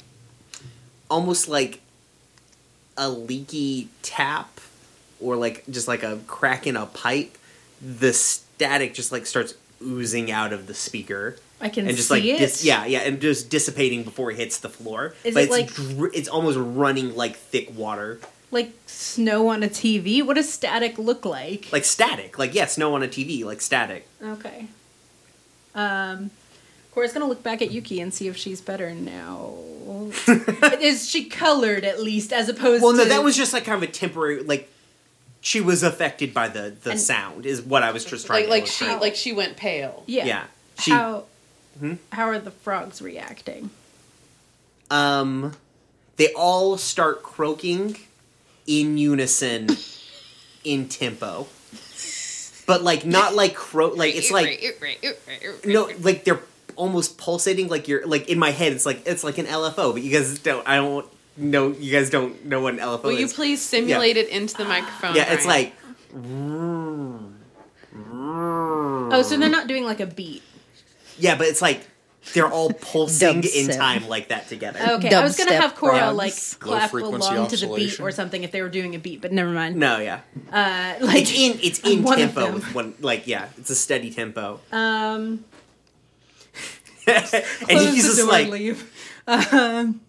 [1.09, 1.81] almost like
[2.97, 4.59] a leaky tap
[5.19, 7.37] or like just like a crack in a pipe.
[7.81, 11.35] The static just like starts oozing out of the speaker.
[11.59, 12.37] I can and just see like it.
[12.39, 15.15] dis- yeah, yeah, and just dissipating before it hits the floor.
[15.23, 18.19] Is but it it's like- dr- it's almost running like thick water,
[18.53, 20.23] Like snow on a TV.
[20.25, 21.67] What does static look like?
[21.71, 22.37] like static.
[22.39, 24.07] Like yeah, snow on a TV, like static.
[24.23, 24.67] Okay.
[25.75, 26.29] Um,
[26.91, 29.53] Cora's gonna look back at Yuki and see if she's better now.
[30.79, 32.99] Is she colored at least, as opposed to Well, to?
[32.99, 34.69] no, that was just like kind of a temporary like.
[35.41, 38.45] She was affected by the the And- sound, is what I was just trying Like
[38.45, 39.01] to like she illustrate.
[39.07, 40.03] like she went pale.
[40.07, 40.25] yeah.
[40.25, 40.43] yeah.
[40.79, 41.25] She how
[41.79, 41.95] Hmm?
[42.11, 43.71] how are the frogs reacting?
[44.91, 45.53] um,
[46.17, 47.97] they all start croaking
[48.67, 49.67] in unison,
[50.63, 51.47] in tempo,
[52.65, 53.89] but like not like crow.
[53.89, 54.61] Like it's like
[55.65, 56.41] no, like they're
[56.75, 57.67] almost pulsating.
[57.67, 60.39] Like you're like in my head, it's like it's like an LFO, but you guys
[60.39, 60.67] don't.
[60.67, 61.05] I don't
[61.37, 61.71] know.
[61.71, 63.03] You guys don't know what an LFO is.
[63.03, 65.15] Will you please simulate it into the microphone?
[65.15, 65.63] yeah, it's Brian?
[65.63, 65.73] like.
[69.15, 70.41] Oh, so they're not doing like a beat.
[71.17, 71.87] Yeah, but it's like
[72.33, 74.79] they're all pulsing in time like that together.
[74.79, 78.43] Okay, I was gonna have Cora like clap frequency along to the beat or something
[78.43, 79.75] if they were doing a beat, but never mind.
[79.75, 80.21] No, yeah,
[80.51, 82.53] Uh, like it's in it's in one tempo them.
[82.55, 84.59] with one like yeah, it's a steady tempo.
[84.71, 85.43] um,
[87.07, 87.25] and
[87.67, 88.89] close he's just like, leave.
[89.27, 89.99] Um,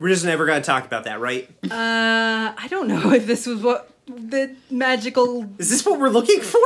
[0.00, 1.48] we're just never gonna talk about that, right?
[1.64, 5.48] uh, I don't know if this was what the magical.
[5.58, 6.60] Is this what we're looking for?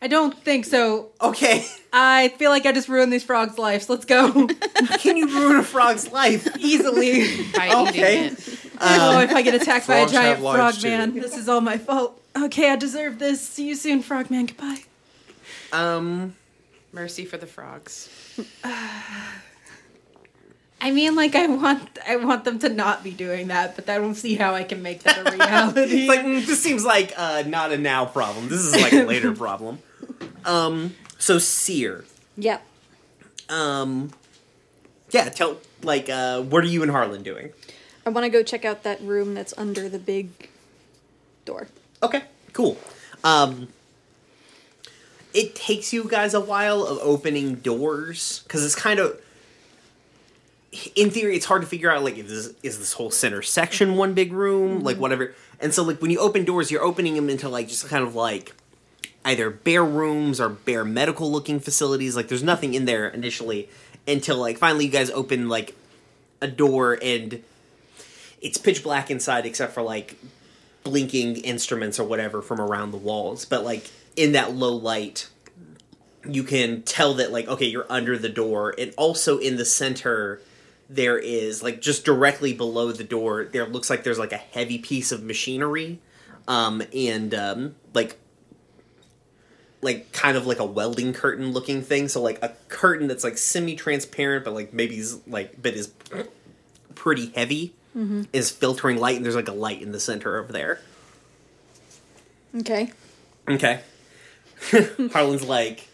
[0.00, 1.08] I don't think so.
[1.20, 3.88] Okay, I feel like I just ruined these frogs' lives.
[3.88, 4.46] Let's go
[4.98, 6.46] can you ruin a frog's life?
[6.58, 7.42] easily.
[7.56, 8.26] by okay.
[8.26, 8.72] eating it.
[8.80, 11.48] oh, if I get attacked by a frogs giant have lives, frog man, this is
[11.48, 12.20] all my fault.
[12.36, 13.40] Okay, I deserve this.
[13.40, 14.46] See you soon, frog man.
[14.46, 14.82] Goodbye.
[15.72, 16.36] Um,
[16.92, 18.08] Mercy for the frogs.
[18.62, 19.32] I
[20.80, 23.98] I mean, like I want I want them to not be doing that, but I
[23.98, 26.00] don't see how I can make that a reality.
[26.00, 28.48] It's like mm, this seems like uh, not a now problem.
[28.48, 29.80] This is like a later problem.
[30.44, 32.04] Um, so Seer,
[32.36, 32.62] Yep.
[33.48, 34.10] um,
[35.10, 37.52] yeah, tell like uh, what are you and Harlan doing?
[38.06, 40.48] I want to go check out that room that's under the big
[41.44, 41.68] door.
[42.02, 42.22] Okay,
[42.52, 42.78] cool.
[43.24, 43.68] Um,
[45.34, 49.20] it takes you guys a while of opening doors because it's kind of,
[50.94, 53.96] in theory, it's hard to figure out like is this is this whole center section
[53.96, 55.34] one big room, like whatever.
[55.60, 58.14] And so, like when you open doors, you're opening them into like just kind of
[58.14, 58.54] like
[59.24, 62.16] either bare rooms or bare medical looking facilities.
[62.16, 63.68] Like there's nothing in there initially
[64.06, 65.74] until like finally you guys open like
[66.40, 67.42] a door and
[68.40, 70.16] it's pitch black inside except for like
[70.84, 73.44] blinking instruments or whatever from around the walls.
[73.44, 75.28] But like in that low light
[76.28, 78.74] you can tell that like okay you're under the door.
[78.78, 80.40] And also in the center
[80.88, 84.78] there is like just directly below the door there looks like there's like a heavy
[84.78, 86.00] piece of machinery.
[86.46, 88.18] Um and um like
[89.80, 93.38] like kind of like a welding curtain looking thing so like a curtain that's like
[93.38, 95.92] semi transparent but like maybe is like but is
[96.94, 98.22] pretty heavy mm-hmm.
[98.32, 100.80] is filtering light and there's like a light in the center over there
[102.56, 102.92] Okay.
[103.48, 103.80] Okay.
[105.12, 105.86] Harlan's like,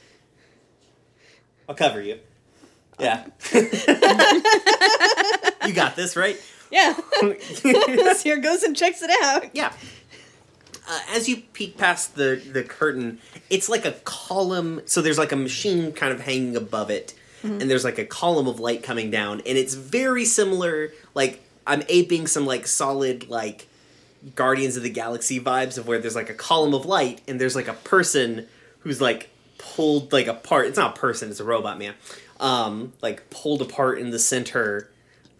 [1.68, 2.18] I'll cover you.
[2.98, 3.26] Yeah.
[5.66, 6.40] you got this, right?
[6.70, 6.94] Yeah.
[8.22, 9.54] Here goes and checks it out.
[9.54, 9.72] Yeah.
[10.86, 13.18] Uh, as you peek past the, the curtain,
[13.48, 14.82] it's like a column.
[14.84, 18.46] So there's like a machine kind of hanging above it, and there's like a column
[18.46, 20.92] of light coming down, and it's very similar.
[21.14, 23.66] Like I'm aping some like solid like
[24.34, 27.54] Guardians of the Galaxy vibes of where there's like a column of light, and there's
[27.56, 28.46] like a person
[28.80, 30.66] who's like pulled like apart.
[30.66, 31.94] It's not a person; it's a robot man.
[32.40, 34.90] Um, like pulled apart in the center.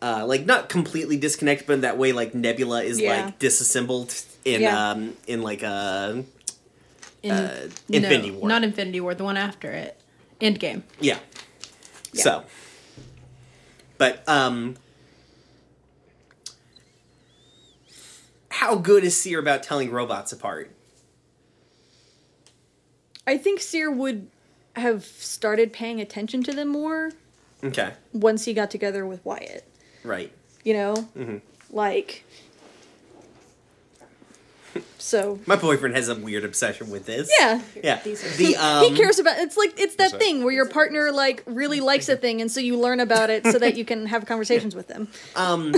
[0.03, 3.25] Uh, like not completely disconnected, but in that way, like Nebula is Yeah.
[3.27, 4.15] like disassembled
[4.45, 4.91] in Yeah.
[4.91, 6.25] um in like a
[7.23, 8.49] In, uh, Infinity War.
[8.49, 9.99] not Infinity War, the one after it,
[10.41, 10.83] Endgame.
[11.01, 11.19] yeah.
[12.13, 12.23] Yeah.
[12.23, 12.45] So,
[13.99, 14.77] but um,
[18.51, 20.71] how good is Seer about telling robots apart?
[23.27, 24.29] I think Seer would
[24.77, 27.13] have started paying attention to them more
[27.63, 29.65] Okay, once he got together with Wyatt.
[30.05, 30.31] right.
[30.65, 30.95] You know?
[31.17, 31.37] Mm-hmm.
[31.71, 32.25] Like.
[34.99, 35.39] So.
[35.47, 37.31] My boyfriend has a weird obsession with this.
[37.39, 37.61] Yeah.
[37.83, 38.01] yeah.
[38.03, 40.21] The um, he cares about it's like it's that that?
[40.21, 43.45] thing where your partner like really likes a thing and so you learn about it
[43.47, 45.09] so that you can have conversations with them.
[45.37, 45.75] Um,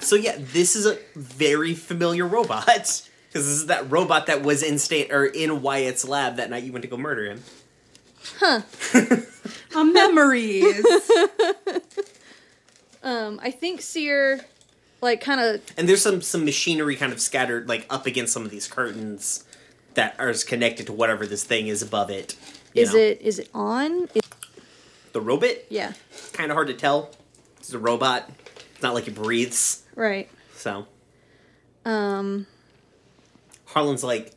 [0.00, 4.62] so yeah, this is a very familiar robot because this is that robot that was
[4.62, 7.42] in state or in Wyatt's lab that night you went to go murder him.
[8.40, 8.60] Uh,
[9.84, 10.84] memories.
[13.02, 14.40] Um, I think Seer,
[15.02, 18.44] like, kind of And there's some some machinery kind of scattered like up against some
[18.44, 19.44] of these curtains
[19.94, 22.36] that are connected to whatever this thing is above it.
[22.72, 22.98] you is know.
[23.00, 24.08] it is it on?
[24.14, 24.22] Is,
[25.12, 25.50] the robot?
[25.68, 25.92] yeah,
[26.32, 27.10] Kind of hard to tell.
[27.58, 28.30] It's a robot.
[28.72, 29.82] It's not like it breathes.
[29.94, 30.30] right.
[30.56, 30.86] So
[31.84, 32.46] Um,
[33.66, 34.32] Harlan's like,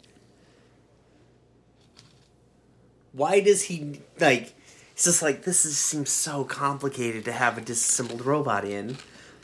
[3.13, 4.53] why does he like?
[4.93, 8.97] It's just like this is, seems so complicated to have a disassembled robot in.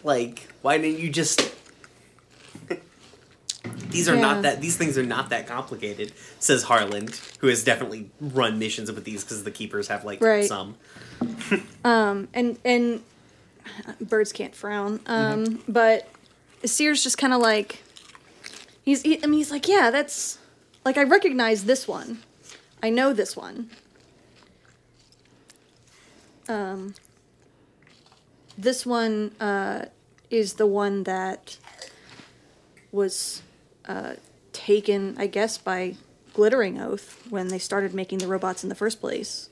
[0.03, 1.53] Like, why didn't you just?
[3.89, 4.21] these are Yeah.
[4.21, 4.61] not that.
[4.61, 9.23] These things are not that complicated," says Harlan, who has definitely run missions with these
[9.23, 10.45] because the keepers have like Right.
[10.45, 10.75] some.
[11.85, 13.03] um, and and
[14.01, 14.99] birds can't frown.
[15.05, 16.07] Um, but
[16.65, 17.83] Seer's just kind of like
[18.83, 19.01] he's.
[19.03, 20.39] He, I mean, he's like, yeah, that's
[20.83, 22.23] like I recognize this one.
[22.81, 23.69] I know this one.
[26.49, 26.95] Um,
[28.62, 29.86] this one uh,
[30.30, 31.57] is the one that
[32.91, 33.41] was
[33.86, 34.14] uh,
[34.53, 35.95] taken, I guess, by
[36.34, 39.49] Glittering Oath when they started making the robots in the first place.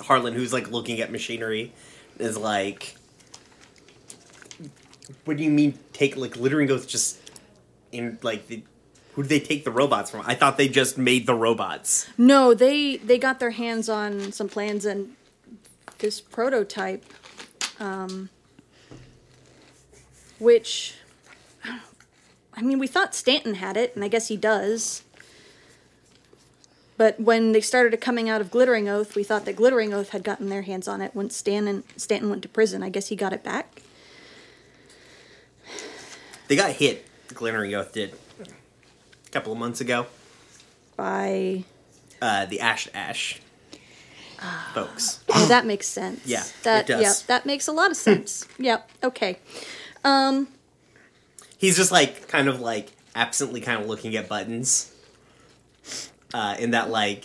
[0.00, 1.72] Harlan, who's like looking at machinery,
[2.18, 2.96] is like,
[5.24, 7.18] "What do you mean take like glittering Oath just
[7.90, 8.62] in like the,
[9.14, 10.22] who did they take the robots from?
[10.24, 12.08] I thought they just made the robots.
[12.16, 15.14] No, they they got their hands on some plans and
[16.02, 17.04] this prototype,
[17.80, 18.28] um,
[20.38, 20.96] which
[22.54, 25.02] I mean, we thought Stanton had it, and I guess he does.
[26.98, 30.22] But when they started coming out of Glittering Oath, we thought that Glittering Oath had
[30.22, 31.14] gotten their hands on it.
[31.14, 33.80] When Stanton Stanton went to prison, I guess he got it back.
[36.48, 37.06] They got hit.
[37.32, 40.06] Glittering Oath did a couple of months ago.
[40.96, 41.64] By
[42.20, 43.40] Uh, the Ash Ash
[44.74, 45.20] folks.
[45.28, 46.26] Oh, that makes sense.
[46.26, 47.02] Yeah, that it does.
[47.02, 48.46] yeah, that makes a lot of sense.
[48.58, 48.90] yep.
[49.02, 49.38] Okay.
[50.04, 50.48] Um,
[51.58, 54.92] He's just like kind of like absently kind of looking at buttons.
[56.34, 57.24] Uh, in that like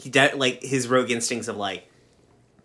[0.00, 1.88] he de- like his rogue instincts of like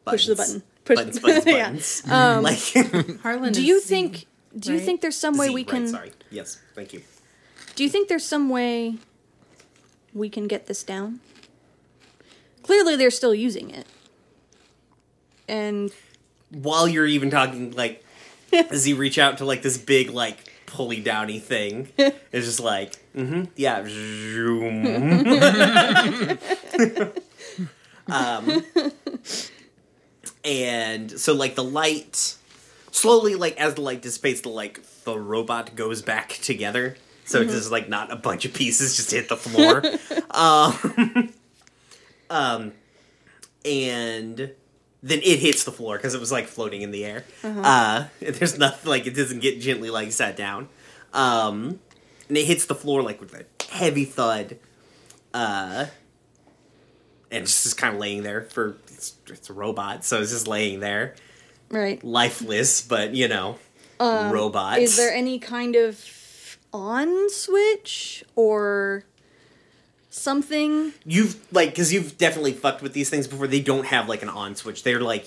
[0.06, 0.64] Push the button.
[0.84, 2.42] Push- buttons, buttons, Yeah.
[2.42, 3.04] buttons.
[3.06, 3.54] like Harlan.
[3.54, 4.26] do is you Z, think?
[4.58, 4.86] Do you right?
[4.86, 5.88] think there's some way Z, we right, can?
[5.88, 6.12] sorry.
[6.32, 7.02] Yes, thank you.
[7.76, 8.96] Do you think there's some way
[10.14, 11.22] we can get this down?
[12.64, 13.86] Clearly, they're still using it,
[15.48, 15.92] and
[16.50, 18.04] While you're even talking, like,
[18.54, 22.94] as you reach out to like this big like pulley downy thing, it's just like,
[23.16, 24.86] mm-hmm, yeah, zoom.
[28.08, 28.64] um,
[30.44, 32.36] and so like the light
[32.92, 36.96] slowly, like as the light dissipates, the like the robot goes back together.
[37.26, 39.82] So it's just like not a bunch of pieces just hit the floor.
[40.32, 41.33] um,
[42.30, 42.74] um,
[43.66, 44.54] and
[45.02, 47.26] then it hits the floor because it was like floating in the air.
[47.44, 50.70] uh there's nothing like it doesn't get gently like sat down.
[51.14, 51.80] Um,
[52.28, 54.58] and it hits the floor like with a heavy thud.
[55.34, 55.88] Uh,
[57.32, 60.48] and it's just kind of laying there for it's, it's a robot, so it's just
[60.48, 61.16] laying there,
[61.70, 62.04] right.
[62.04, 63.58] lifeless, but you know,
[64.00, 64.80] robot.
[64.80, 69.06] Is there any kind of on switch or
[70.14, 70.94] something?
[71.06, 73.48] you've like because you've definitely fucked with these things before.
[73.48, 74.84] They don't have like an on switch.
[74.84, 75.26] They're like,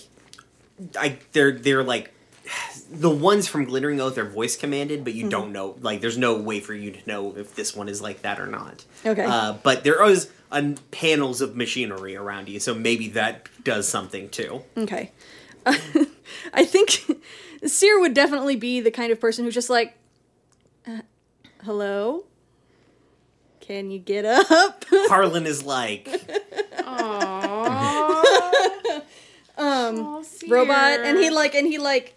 [0.99, 2.12] I they're they're like
[2.91, 5.76] the ones from Glittering Oath are voice commanded, but you don't know.
[5.80, 8.47] Like, there's no way for you to know if this one is like that or
[8.47, 8.84] not.
[9.05, 9.24] Okay.
[9.24, 14.28] Uh, but there is uh, panels of machinery around you, so maybe that does something
[14.28, 14.62] too.
[14.76, 15.12] Okay.
[15.66, 17.03] I think
[17.64, 19.97] Seer would definitely be the kind of person who's just like,
[20.87, 21.01] uh,
[21.64, 22.24] hello?
[23.67, 24.85] Can you get up?
[24.91, 26.09] Harlan is like,
[26.79, 28.23] Aww.
[29.59, 31.01] um, Robot.
[31.01, 32.14] And he like, and he like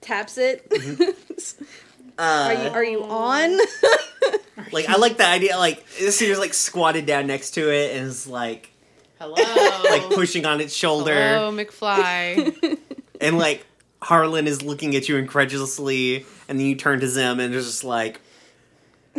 [0.00, 0.66] taps it.
[2.18, 3.58] are you, uh, are you on?
[4.72, 5.56] like I like the idea.
[5.56, 8.72] Like this is like squatted down next to it and is like
[9.20, 9.34] Hello.
[9.84, 11.14] like pushing on its shoulder.
[11.14, 12.76] Hello, McFly.
[13.20, 13.64] and like
[14.02, 17.84] Harlan is looking at you incredulously, and then you turn to Zim and it's just
[17.84, 18.20] like,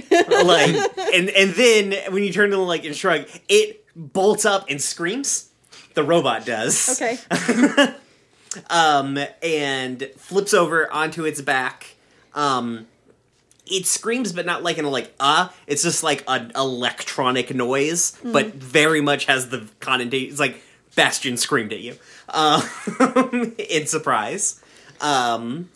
[0.11, 4.81] like, and and then when you turn to like and shrug, it bolts up and
[4.81, 5.49] screams.
[5.93, 7.01] The robot does.
[7.01, 7.95] okay.
[8.71, 11.95] Um, and flips over onto its back.
[12.33, 12.87] Um,
[13.67, 15.49] it screams, but not like in a like uh.
[15.67, 20.31] It's just like an electronic noise, but very much has the connotation.
[20.31, 20.63] It's like
[20.95, 21.95] Bastion screamed at you,
[22.29, 22.61] uh,
[23.69, 24.59] in surprise.
[24.99, 25.69] Um,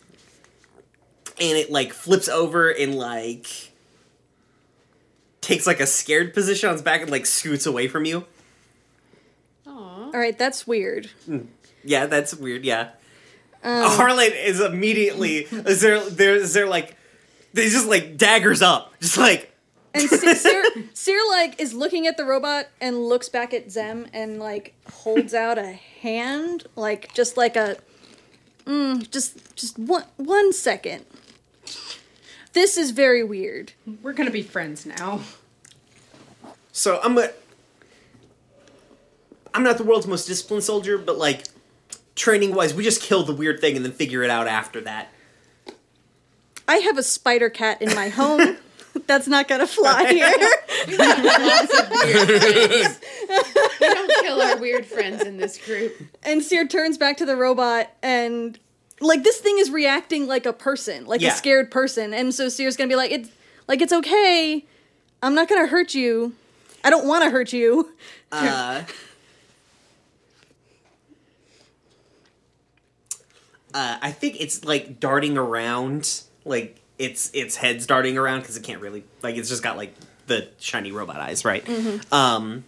[1.40, 3.72] and it like flips over and like
[5.44, 8.24] takes like a scared position on its back and like scoots away from you.
[9.66, 9.70] Aw.
[10.06, 11.10] All right, that's weird.
[11.84, 12.64] Yeah, that's weird.
[12.64, 12.90] Yeah,
[13.64, 16.96] Harlan is immediately is there there is there like
[17.52, 19.52] they just like daggers up, just like
[19.94, 24.06] And Se- Seer, Seer like is looking at the robot and looks back at Zem
[24.12, 27.76] and like holds out a hand, like just like a,
[28.66, 31.04] mm, just just one one second.
[32.54, 33.72] This is very weird.
[34.02, 35.20] We're gonna be friends now.
[36.72, 37.00] so.
[37.02, 37.30] I'm a
[39.52, 41.44] I'm not the world's most disciplined soldier, but like
[42.16, 45.08] training wise, we just kill the weird thing and then figure it out after that.
[46.66, 48.56] I have a spider cat in my home.
[49.06, 50.32] That's not gonna fly here.
[50.86, 50.96] We
[53.88, 55.96] don't kill our weird friends in this group.
[56.22, 58.58] And Seer turns back to the robot and
[59.00, 61.32] like this thing is reacting like a person, like Yeah.
[61.32, 62.14] a scared person.
[62.14, 63.28] And so Seer's gonna be like, it's
[63.68, 64.64] like it's okay.
[65.22, 66.34] I'm not gonna hurt you.
[66.84, 67.92] I don't wanna hurt you.
[68.30, 68.82] Uh,
[73.74, 78.62] uh, I think it's like darting around, like its its head's darting around because it
[78.62, 79.94] can't really like it's just got like
[80.26, 81.66] the shiny robot eyes, right?
[82.12, 82.64] Um,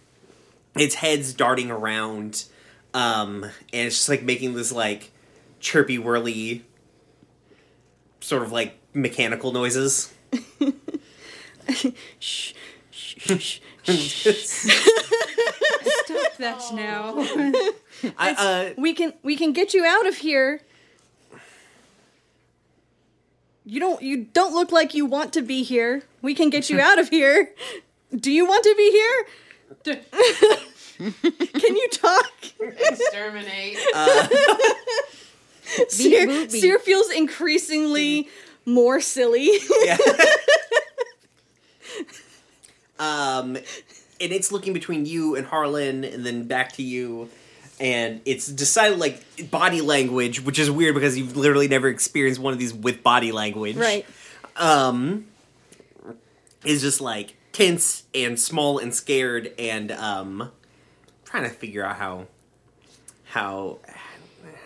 [0.75, 2.45] its head's darting around,
[2.93, 5.11] um, and it's just like making this like
[5.59, 6.65] chirpy whirly,
[8.19, 10.13] sort of like mechanical noises.
[12.19, 12.53] Shh,
[12.91, 15.19] shh, shh.
[16.05, 17.13] Stop that now.
[18.17, 20.61] I, uh, we can we can get you out of here.
[23.65, 26.03] You don't you don't look like you want to be here.
[26.21, 27.51] We can get you out of here.
[28.15, 29.25] Do you want to be here?
[30.97, 32.31] Can you talk?
[32.59, 33.77] Exterminate.
[35.89, 36.49] Seer.
[36.49, 38.29] Seer feels increasingly
[38.65, 39.49] more silly.
[39.83, 39.97] Yeah.
[42.99, 43.57] um,
[44.19, 47.29] and it's looking between you and Harlan, and then back to you,
[47.79, 52.53] and it's decided like body language, which is weird because you've literally never experienced one
[52.53, 53.75] of these with body language.
[53.75, 54.05] Right.
[54.55, 55.27] Um,
[56.63, 60.51] is just like tense and small and scared and um,
[61.25, 62.27] trying to figure out how
[63.25, 63.79] how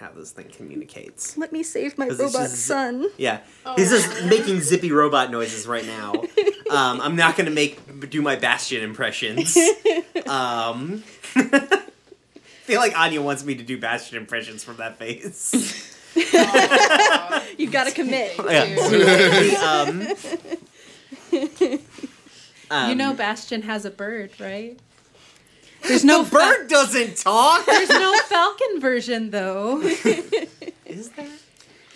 [0.02, 1.38] how this thing communicates.
[1.38, 3.08] Let me save my robot just- son.
[3.18, 3.39] Yeah,
[3.78, 6.14] he's just making zippy robot noises right now.
[6.72, 9.58] Um, I'm not gonna make do my Bastion impressions.
[10.26, 10.99] Um,
[12.64, 15.52] feel like Anya wants me to do Bastion impressions from that face.
[17.58, 18.36] You've gotta commit.
[18.38, 18.66] Yeah.
[18.66, 19.02] Dude.
[19.02, 19.56] The,
[21.62, 21.80] um,
[22.72, 24.80] um, you know, Bastion has a bird, right?
[25.88, 27.65] There's no the bird doesn't talk.
[27.65, 29.82] There's no Falcon version though.
[30.86, 31.27] Is there?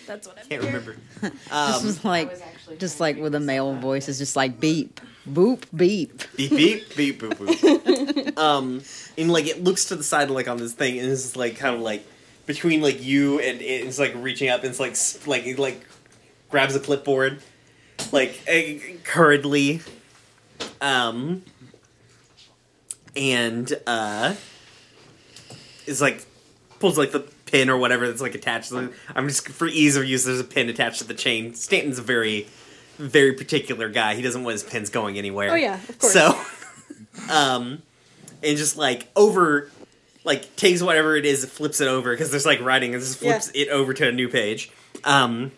[0.06, 0.96] That's what I Can't remember.
[1.20, 2.30] This Um, was like,
[2.78, 6.22] just like with a male voice, it's just like beep, boop, beep.
[6.36, 8.38] beep beep beep boop boop.
[8.38, 8.82] um,
[9.18, 11.74] and like it looks to the side like on this thing, and it's like kind
[11.74, 12.06] of like
[12.46, 15.84] between like you and it's like reaching up, and it's like s- like it like
[16.50, 17.40] grabs a clipboard,
[18.12, 19.80] like eh, hurriedly,
[20.80, 21.42] um,
[23.16, 24.34] and uh,
[25.86, 26.24] is like
[26.78, 28.68] pulls like the pin or whatever that's like attached.
[28.68, 30.24] to the- I'm just for ease of use.
[30.24, 31.54] There's a pin attached to the chain.
[31.54, 32.46] Stanton's a very
[32.98, 34.14] very particular guy.
[34.14, 35.52] He doesn't want his pins going anywhere.
[35.52, 36.12] Oh, yeah, of course.
[36.14, 36.40] So,
[37.30, 37.82] um,
[38.42, 39.70] and just like over,
[40.24, 43.50] like takes whatever it is, flips it over because there's like writing, and just flips
[43.54, 44.70] it over to a new page.
[45.04, 45.52] Um,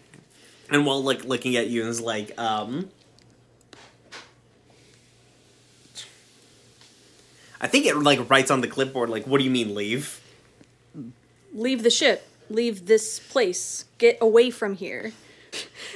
[0.71, 2.91] and while like looking at you, and is like, um,
[7.61, 10.21] I think it like writes on the clipboard like, "What do you mean leave?"
[11.55, 12.29] Leave the ship.
[12.51, 13.85] Leave this place.
[13.99, 15.13] Get away from here.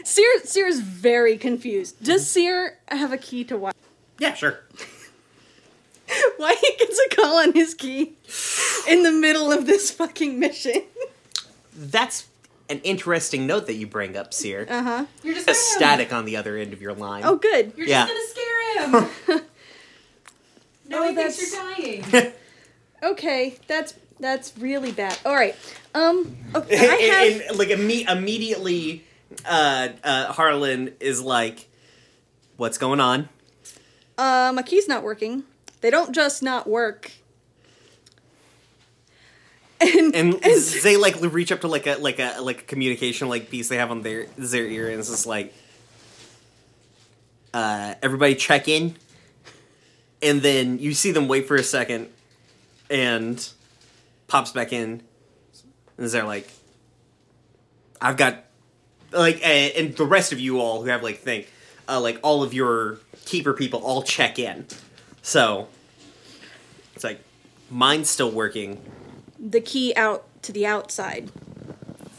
[0.05, 2.03] Seer Seer's very confused.
[2.03, 3.73] Does Seer have a key to why
[4.19, 4.61] Yeah, sure.
[6.37, 8.15] why he gets a call on his key
[8.89, 10.83] in the middle of this fucking mission?
[11.75, 12.27] That's
[12.69, 14.67] an interesting note that you bring up, Seer.
[14.69, 15.05] Uh huh.
[15.23, 15.79] You're just A scaring him.
[15.79, 17.23] static on the other end of your line.
[17.25, 17.73] Oh, good.
[17.77, 18.07] You're Yeah.
[18.09, 19.45] just gonna scare him.
[20.93, 22.33] no, Oh, that's- you're dying.
[23.05, 25.19] Okay, that's that's really bad.
[25.27, 25.57] All right.
[25.93, 26.37] Um.
[26.55, 27.33] Okay, I have.
[27.33, 29.05] and, and, like imme- immediately
[29.45, 31.69] uh uh harlan is like
[32.59, 33.29] what's going on
[34.19, 35.43] Uh, my key's not working.
[35.81, 37.11] They don't just not work.
[39.81, 40.33] And, and
[40.85, 43.79] they like reach up to like a like a like a communication like piece they
[43.79, 45.53] have on their their ear and it's just like
[47.53, 48.95] uh everybody check in
[50.23, 52.09] and then you see them wait for a second
[52.91, 53.51] and
[54.29, 55.03] pops back in
[55.99, 56.49] and they're like
[58.01, 58.45] i've got
[59.13, 61.49] like and the rest of you all who have like think
[61.89, 64.67] uh, like all of your keeper people all check in.
[65.23, 65.69] So
[66.95, 67.21] it's like
[67.71, 68.81] mine's still working.
[69.39, 71.31] The key out to the outside.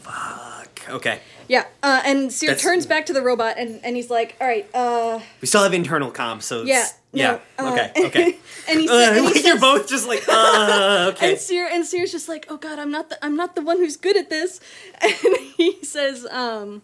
[0.02, 0.53] fuck
[0.88, 1.64] okay Yeah.
[1.82, 4.68] Uh, and Seer That's- turns back to the robot and, and he's like, "All right.
[4.74, 7.22] Uh, we still have internal comms so it's- yeah.
[7.22, 10.24] yeah no, uh," okay okay and he, uh, and he like you're both just like
[10.28, 13.54] uh okay And Seer and Seer's just like, oh god, I'm not the I'm not
[13.54, 14.60] the one who's good at this.
[15.02, 15.12] And
[15.56, 16.82] he says, um,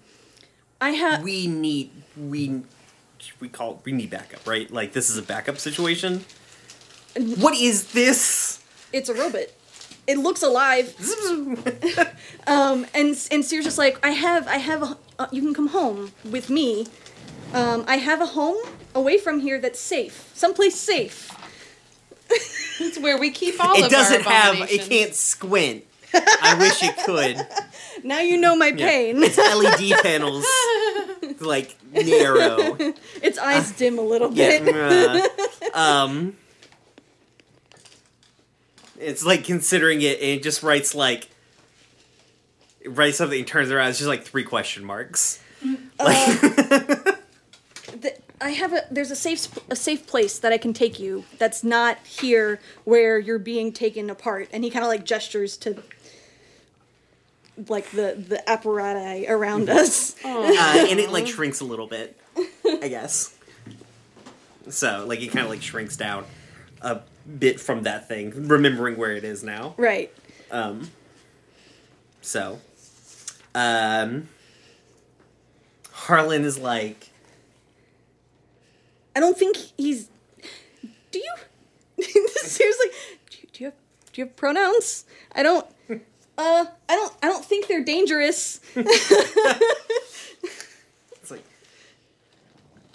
[0.80, 2.62] I have we need we
[3.40, 6.24] we call we need backup right like this is a backup situation
[7.36, 9.46] what is this it's a robot.
[10.06, 10.94] It looks alive.
[12.46, 15.68] Um, and and Seer's just like, I have I have a, uh, you can come
[15.68, 16.86] home with me.
[17.52, 18.56] Um, I have a home
[18.94, 21.30] away from here that's safe, someplace safe.
[22.80, 23.84] It's where we keep all of these.
[23.84, 25.84] it of doesn't our have it can't squint
[26.14, 27.46] i wish it could
[28.02, 28.88] Now you know my Yeah.
[28.88, 29.22] pain.
[29.22, 30.46] its led panels
[31.40, 32.76] like narrow
[33.22, 34.60] its eyes dim a little Yeah.
[34.60, 34.74] bit.
[35.74, 36.36] uh, um.
[39.00, 41.28] It's like considering it, and it just writes like.
[42.80, 43.90] It writes something, and turns around.
[43.90, 45.42] It's just like three question marks.
[45.62, 47.12] Mm, like, uh,
[48.00, 51.24] Th- I have a there's a safe a safe place that I can take you
[51.38, 55.82] that's not here where you're being taken apart and he kind of like gestures to
[57.68, 59.78] like the the apparatus around mm-hmm.
[59.78, 60.16] us.
[60.24, 62.18] uh, and it like shrinks a little bit,
[62.64, 63.36] I guess.
[64.70, 66.24] So like it kind of like shrinks down
[66.80, 67.00] a
[67.38, 69.74] bit from that thing, remembering where it is now.
[69.76, 70.12] Right.
[70.50, 70.90] Um.
[72.22, 72.58] So,
[73.54, 74.28] um,
[75.92, 77.08] Harlan is like.
[79.14, 80.08] I don't think he's
[81.10, 81.34] Do you
[82.28, 82.86] Seriously,
[83.30, 83.74] do you, do you have
[84.12, 85.04] do you have pronouns?
[85.34, 85.96] I don't uh
[86.38, 88.60] I don't I don't think they're dangerous.
[91.22, 91.44] It's like,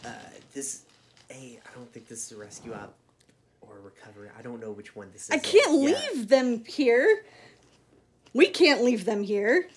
[0.04, 0.10] uh,
[0.54, 0.82] this.
[1.30, 2.94] A, I don't think this is a rescue op
[4.38, 5.32] I don't know which one this is.
[5.32, 5.96] I can't Yeah.
[6.12, 7.26] leave them here.
[8.34, 9.70] we can't leave them here.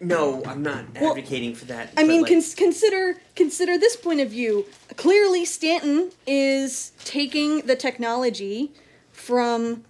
[0.00, 1.90] No, I'm not advocating for that.
[1.98, 4.64] I mean, like, cons- consider consider this point of view.
[4.96, 8.72] Clearly, Stanton is taking the technology
[9.12, 9.84] from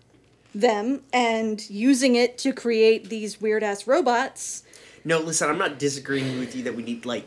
[0.55, 4.63] them and using it to create these weird ass robots.
[5.05, 7.25] no, listen, I'm not disagreeing with you that we need like.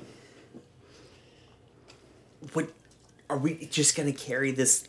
[2.53, 2.69] What
[3.29, 4.85] are we just gonna carry this?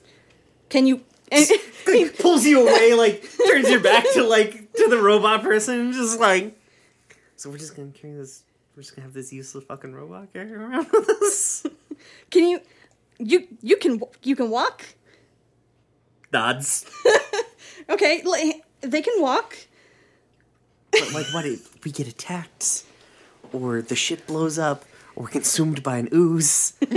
[0.69, 1.03] Can you?
[1.87, 5.93] Like, pulls you away, like turns your back to like to the robot person, and
[5.95, 6.57] just like.
[7.37, 8.43] So we're just gonna carry this.
[8.77, 11.67] We're just gonna have this useless fucking robot carry around with us.
[12.31, 12.61] can you?
[13.19, 14.85] You you can you can walk.
[16.33, 16.85] Nods.
[17.89, 19.57] Okay, li- eh, they can walk.
[20.93, 22.85] But like, what if we get attacked,
[23.53, 24.85] or the ship blows up,
[25.17, 26.75] or consumed by an ooze?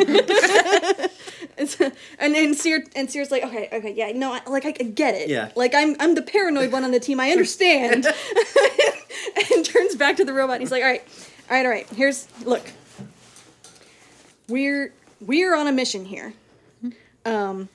[1.64, 4.84] It's- and and Seer and Seer's like, okay, okay, yeah, no, I, like I, I
[4.84, 5.30] get it.
[5.30, 5.52] Yeah.
[5.56, 7.20] Like I'm I'm the paranoid one on the team.
[7.20, 8.06] I understand.
[9.56, 10.56] and turns back to the robot.
[10.56, 11.04] and He's like, all right,
[11.50, 11.88] all right, all right.
[11.90, 12.72] Here's look.
[14.48, 16.34] We're we're on a mission here,
[17.26, 17.70] um,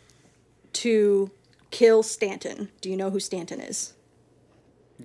[0.75, 1.31] to
[1.71, 2.69] kill Stanton.
[2.81, 3.95] Do you know who Stanton is?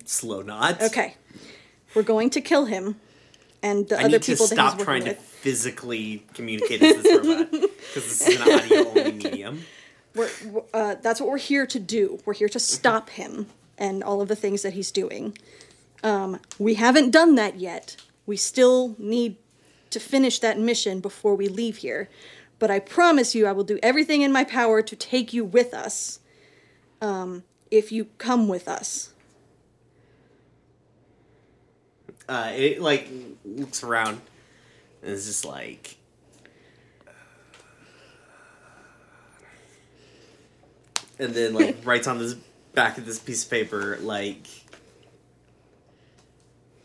[0.04, 0.82] Slow nods.
[0.82, 1.16] Okay,
[1.94, 2.96] we're going to kill him,
[3.62, 5.18] and the I other need to people that stop trying to with.
[5.20, 9.64] physically communicate as this robot because this is an audio only medium.
[10.14, 10.30] We're,
[10.72, 12.20] uh, that's what we're here to do.
[12.24, 13.46] We're here to stop him
[13.78, 15.36] and all of the things that he's doing.
[16.02, 17.96] Um, we haven't done that yet.
[18.26, 19.36] We still need
[19.90, 22.08] to finish that mission before we leave here.
[22.58, 25.74] But I promise you, I will do everything in my power to take you with
[25.74, 26.20] us.
[27.00, 29.12] Um, if you come with us.
[32.28, 33.08] Uh, it like
[33.44, 34.20] looks around
[35.02, 35.96] and is just like.
[41.18, 42.34] And then like writes on this
[42.74, 44.46] back of this piece of paper like.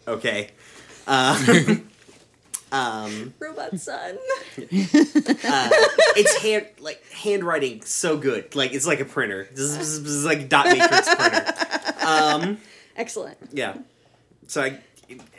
[0.08, 0.50] Okay.
[1.08, 1.76] Uh,
[2.72, 4.18] um, Robot son.
[4.58, 10.26] it's hand like handwriting so good like it's like a printer this is, this is
[10.26, 11.54] like dot matrix printer
[12.06, 12.58] um
[12.96, 13.38] Excellent.
[13.52, 13.78] yeah
[14.48, 14.80] so i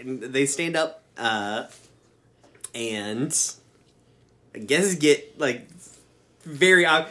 [0.03, 1.67] they stand up uh
[2.75, 3.53] and
[4.55, 5.69] i guess get like
[6.45, 7.09] very uh, uh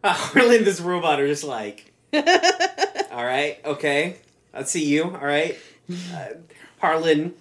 [0.04, 4.16] Harlan and this robot are just like all right okay.
[4.54, 5.58] I see you all right.
[5.90, 6.26] Uh,
[6.80, 7.34] harlan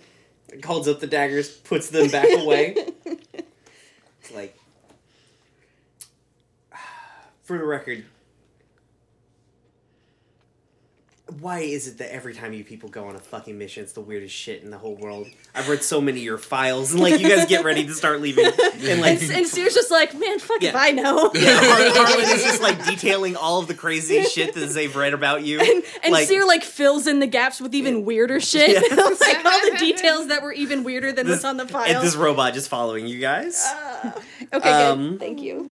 [0.66, 2.76] holds up the daggers puts them back away.
[4.20, 4.58] It's like
[7.43, 8.03] for the record
[11.40, 14.02] why is it that every time you people go on a fucking mission, it's the
[14.02, 15.28] weirdest shit in the whole world?
[15.54, 18.22] I've read so many of your files, and like you guys get ready to start
[18.22, 21.32] leaving, and like And, and Seer's just like, man, fuck if I know.
[21.36, 25.14] yeah, Har- Harlan is just like detailing all of the crazy shit that they've read
[25.14, 25.60] about you.
[25.60, 28.96] And, and like, Seer like fills in the gaps with even weirder shit, Yeah.
[28.96, 32.16] like all the details that were even weirder than this, what's on the and this
[32.16, 33.66] robot just following you guys.
[34.54, 35.20] okay, um, good.
[35.20, 35.70] Thank you.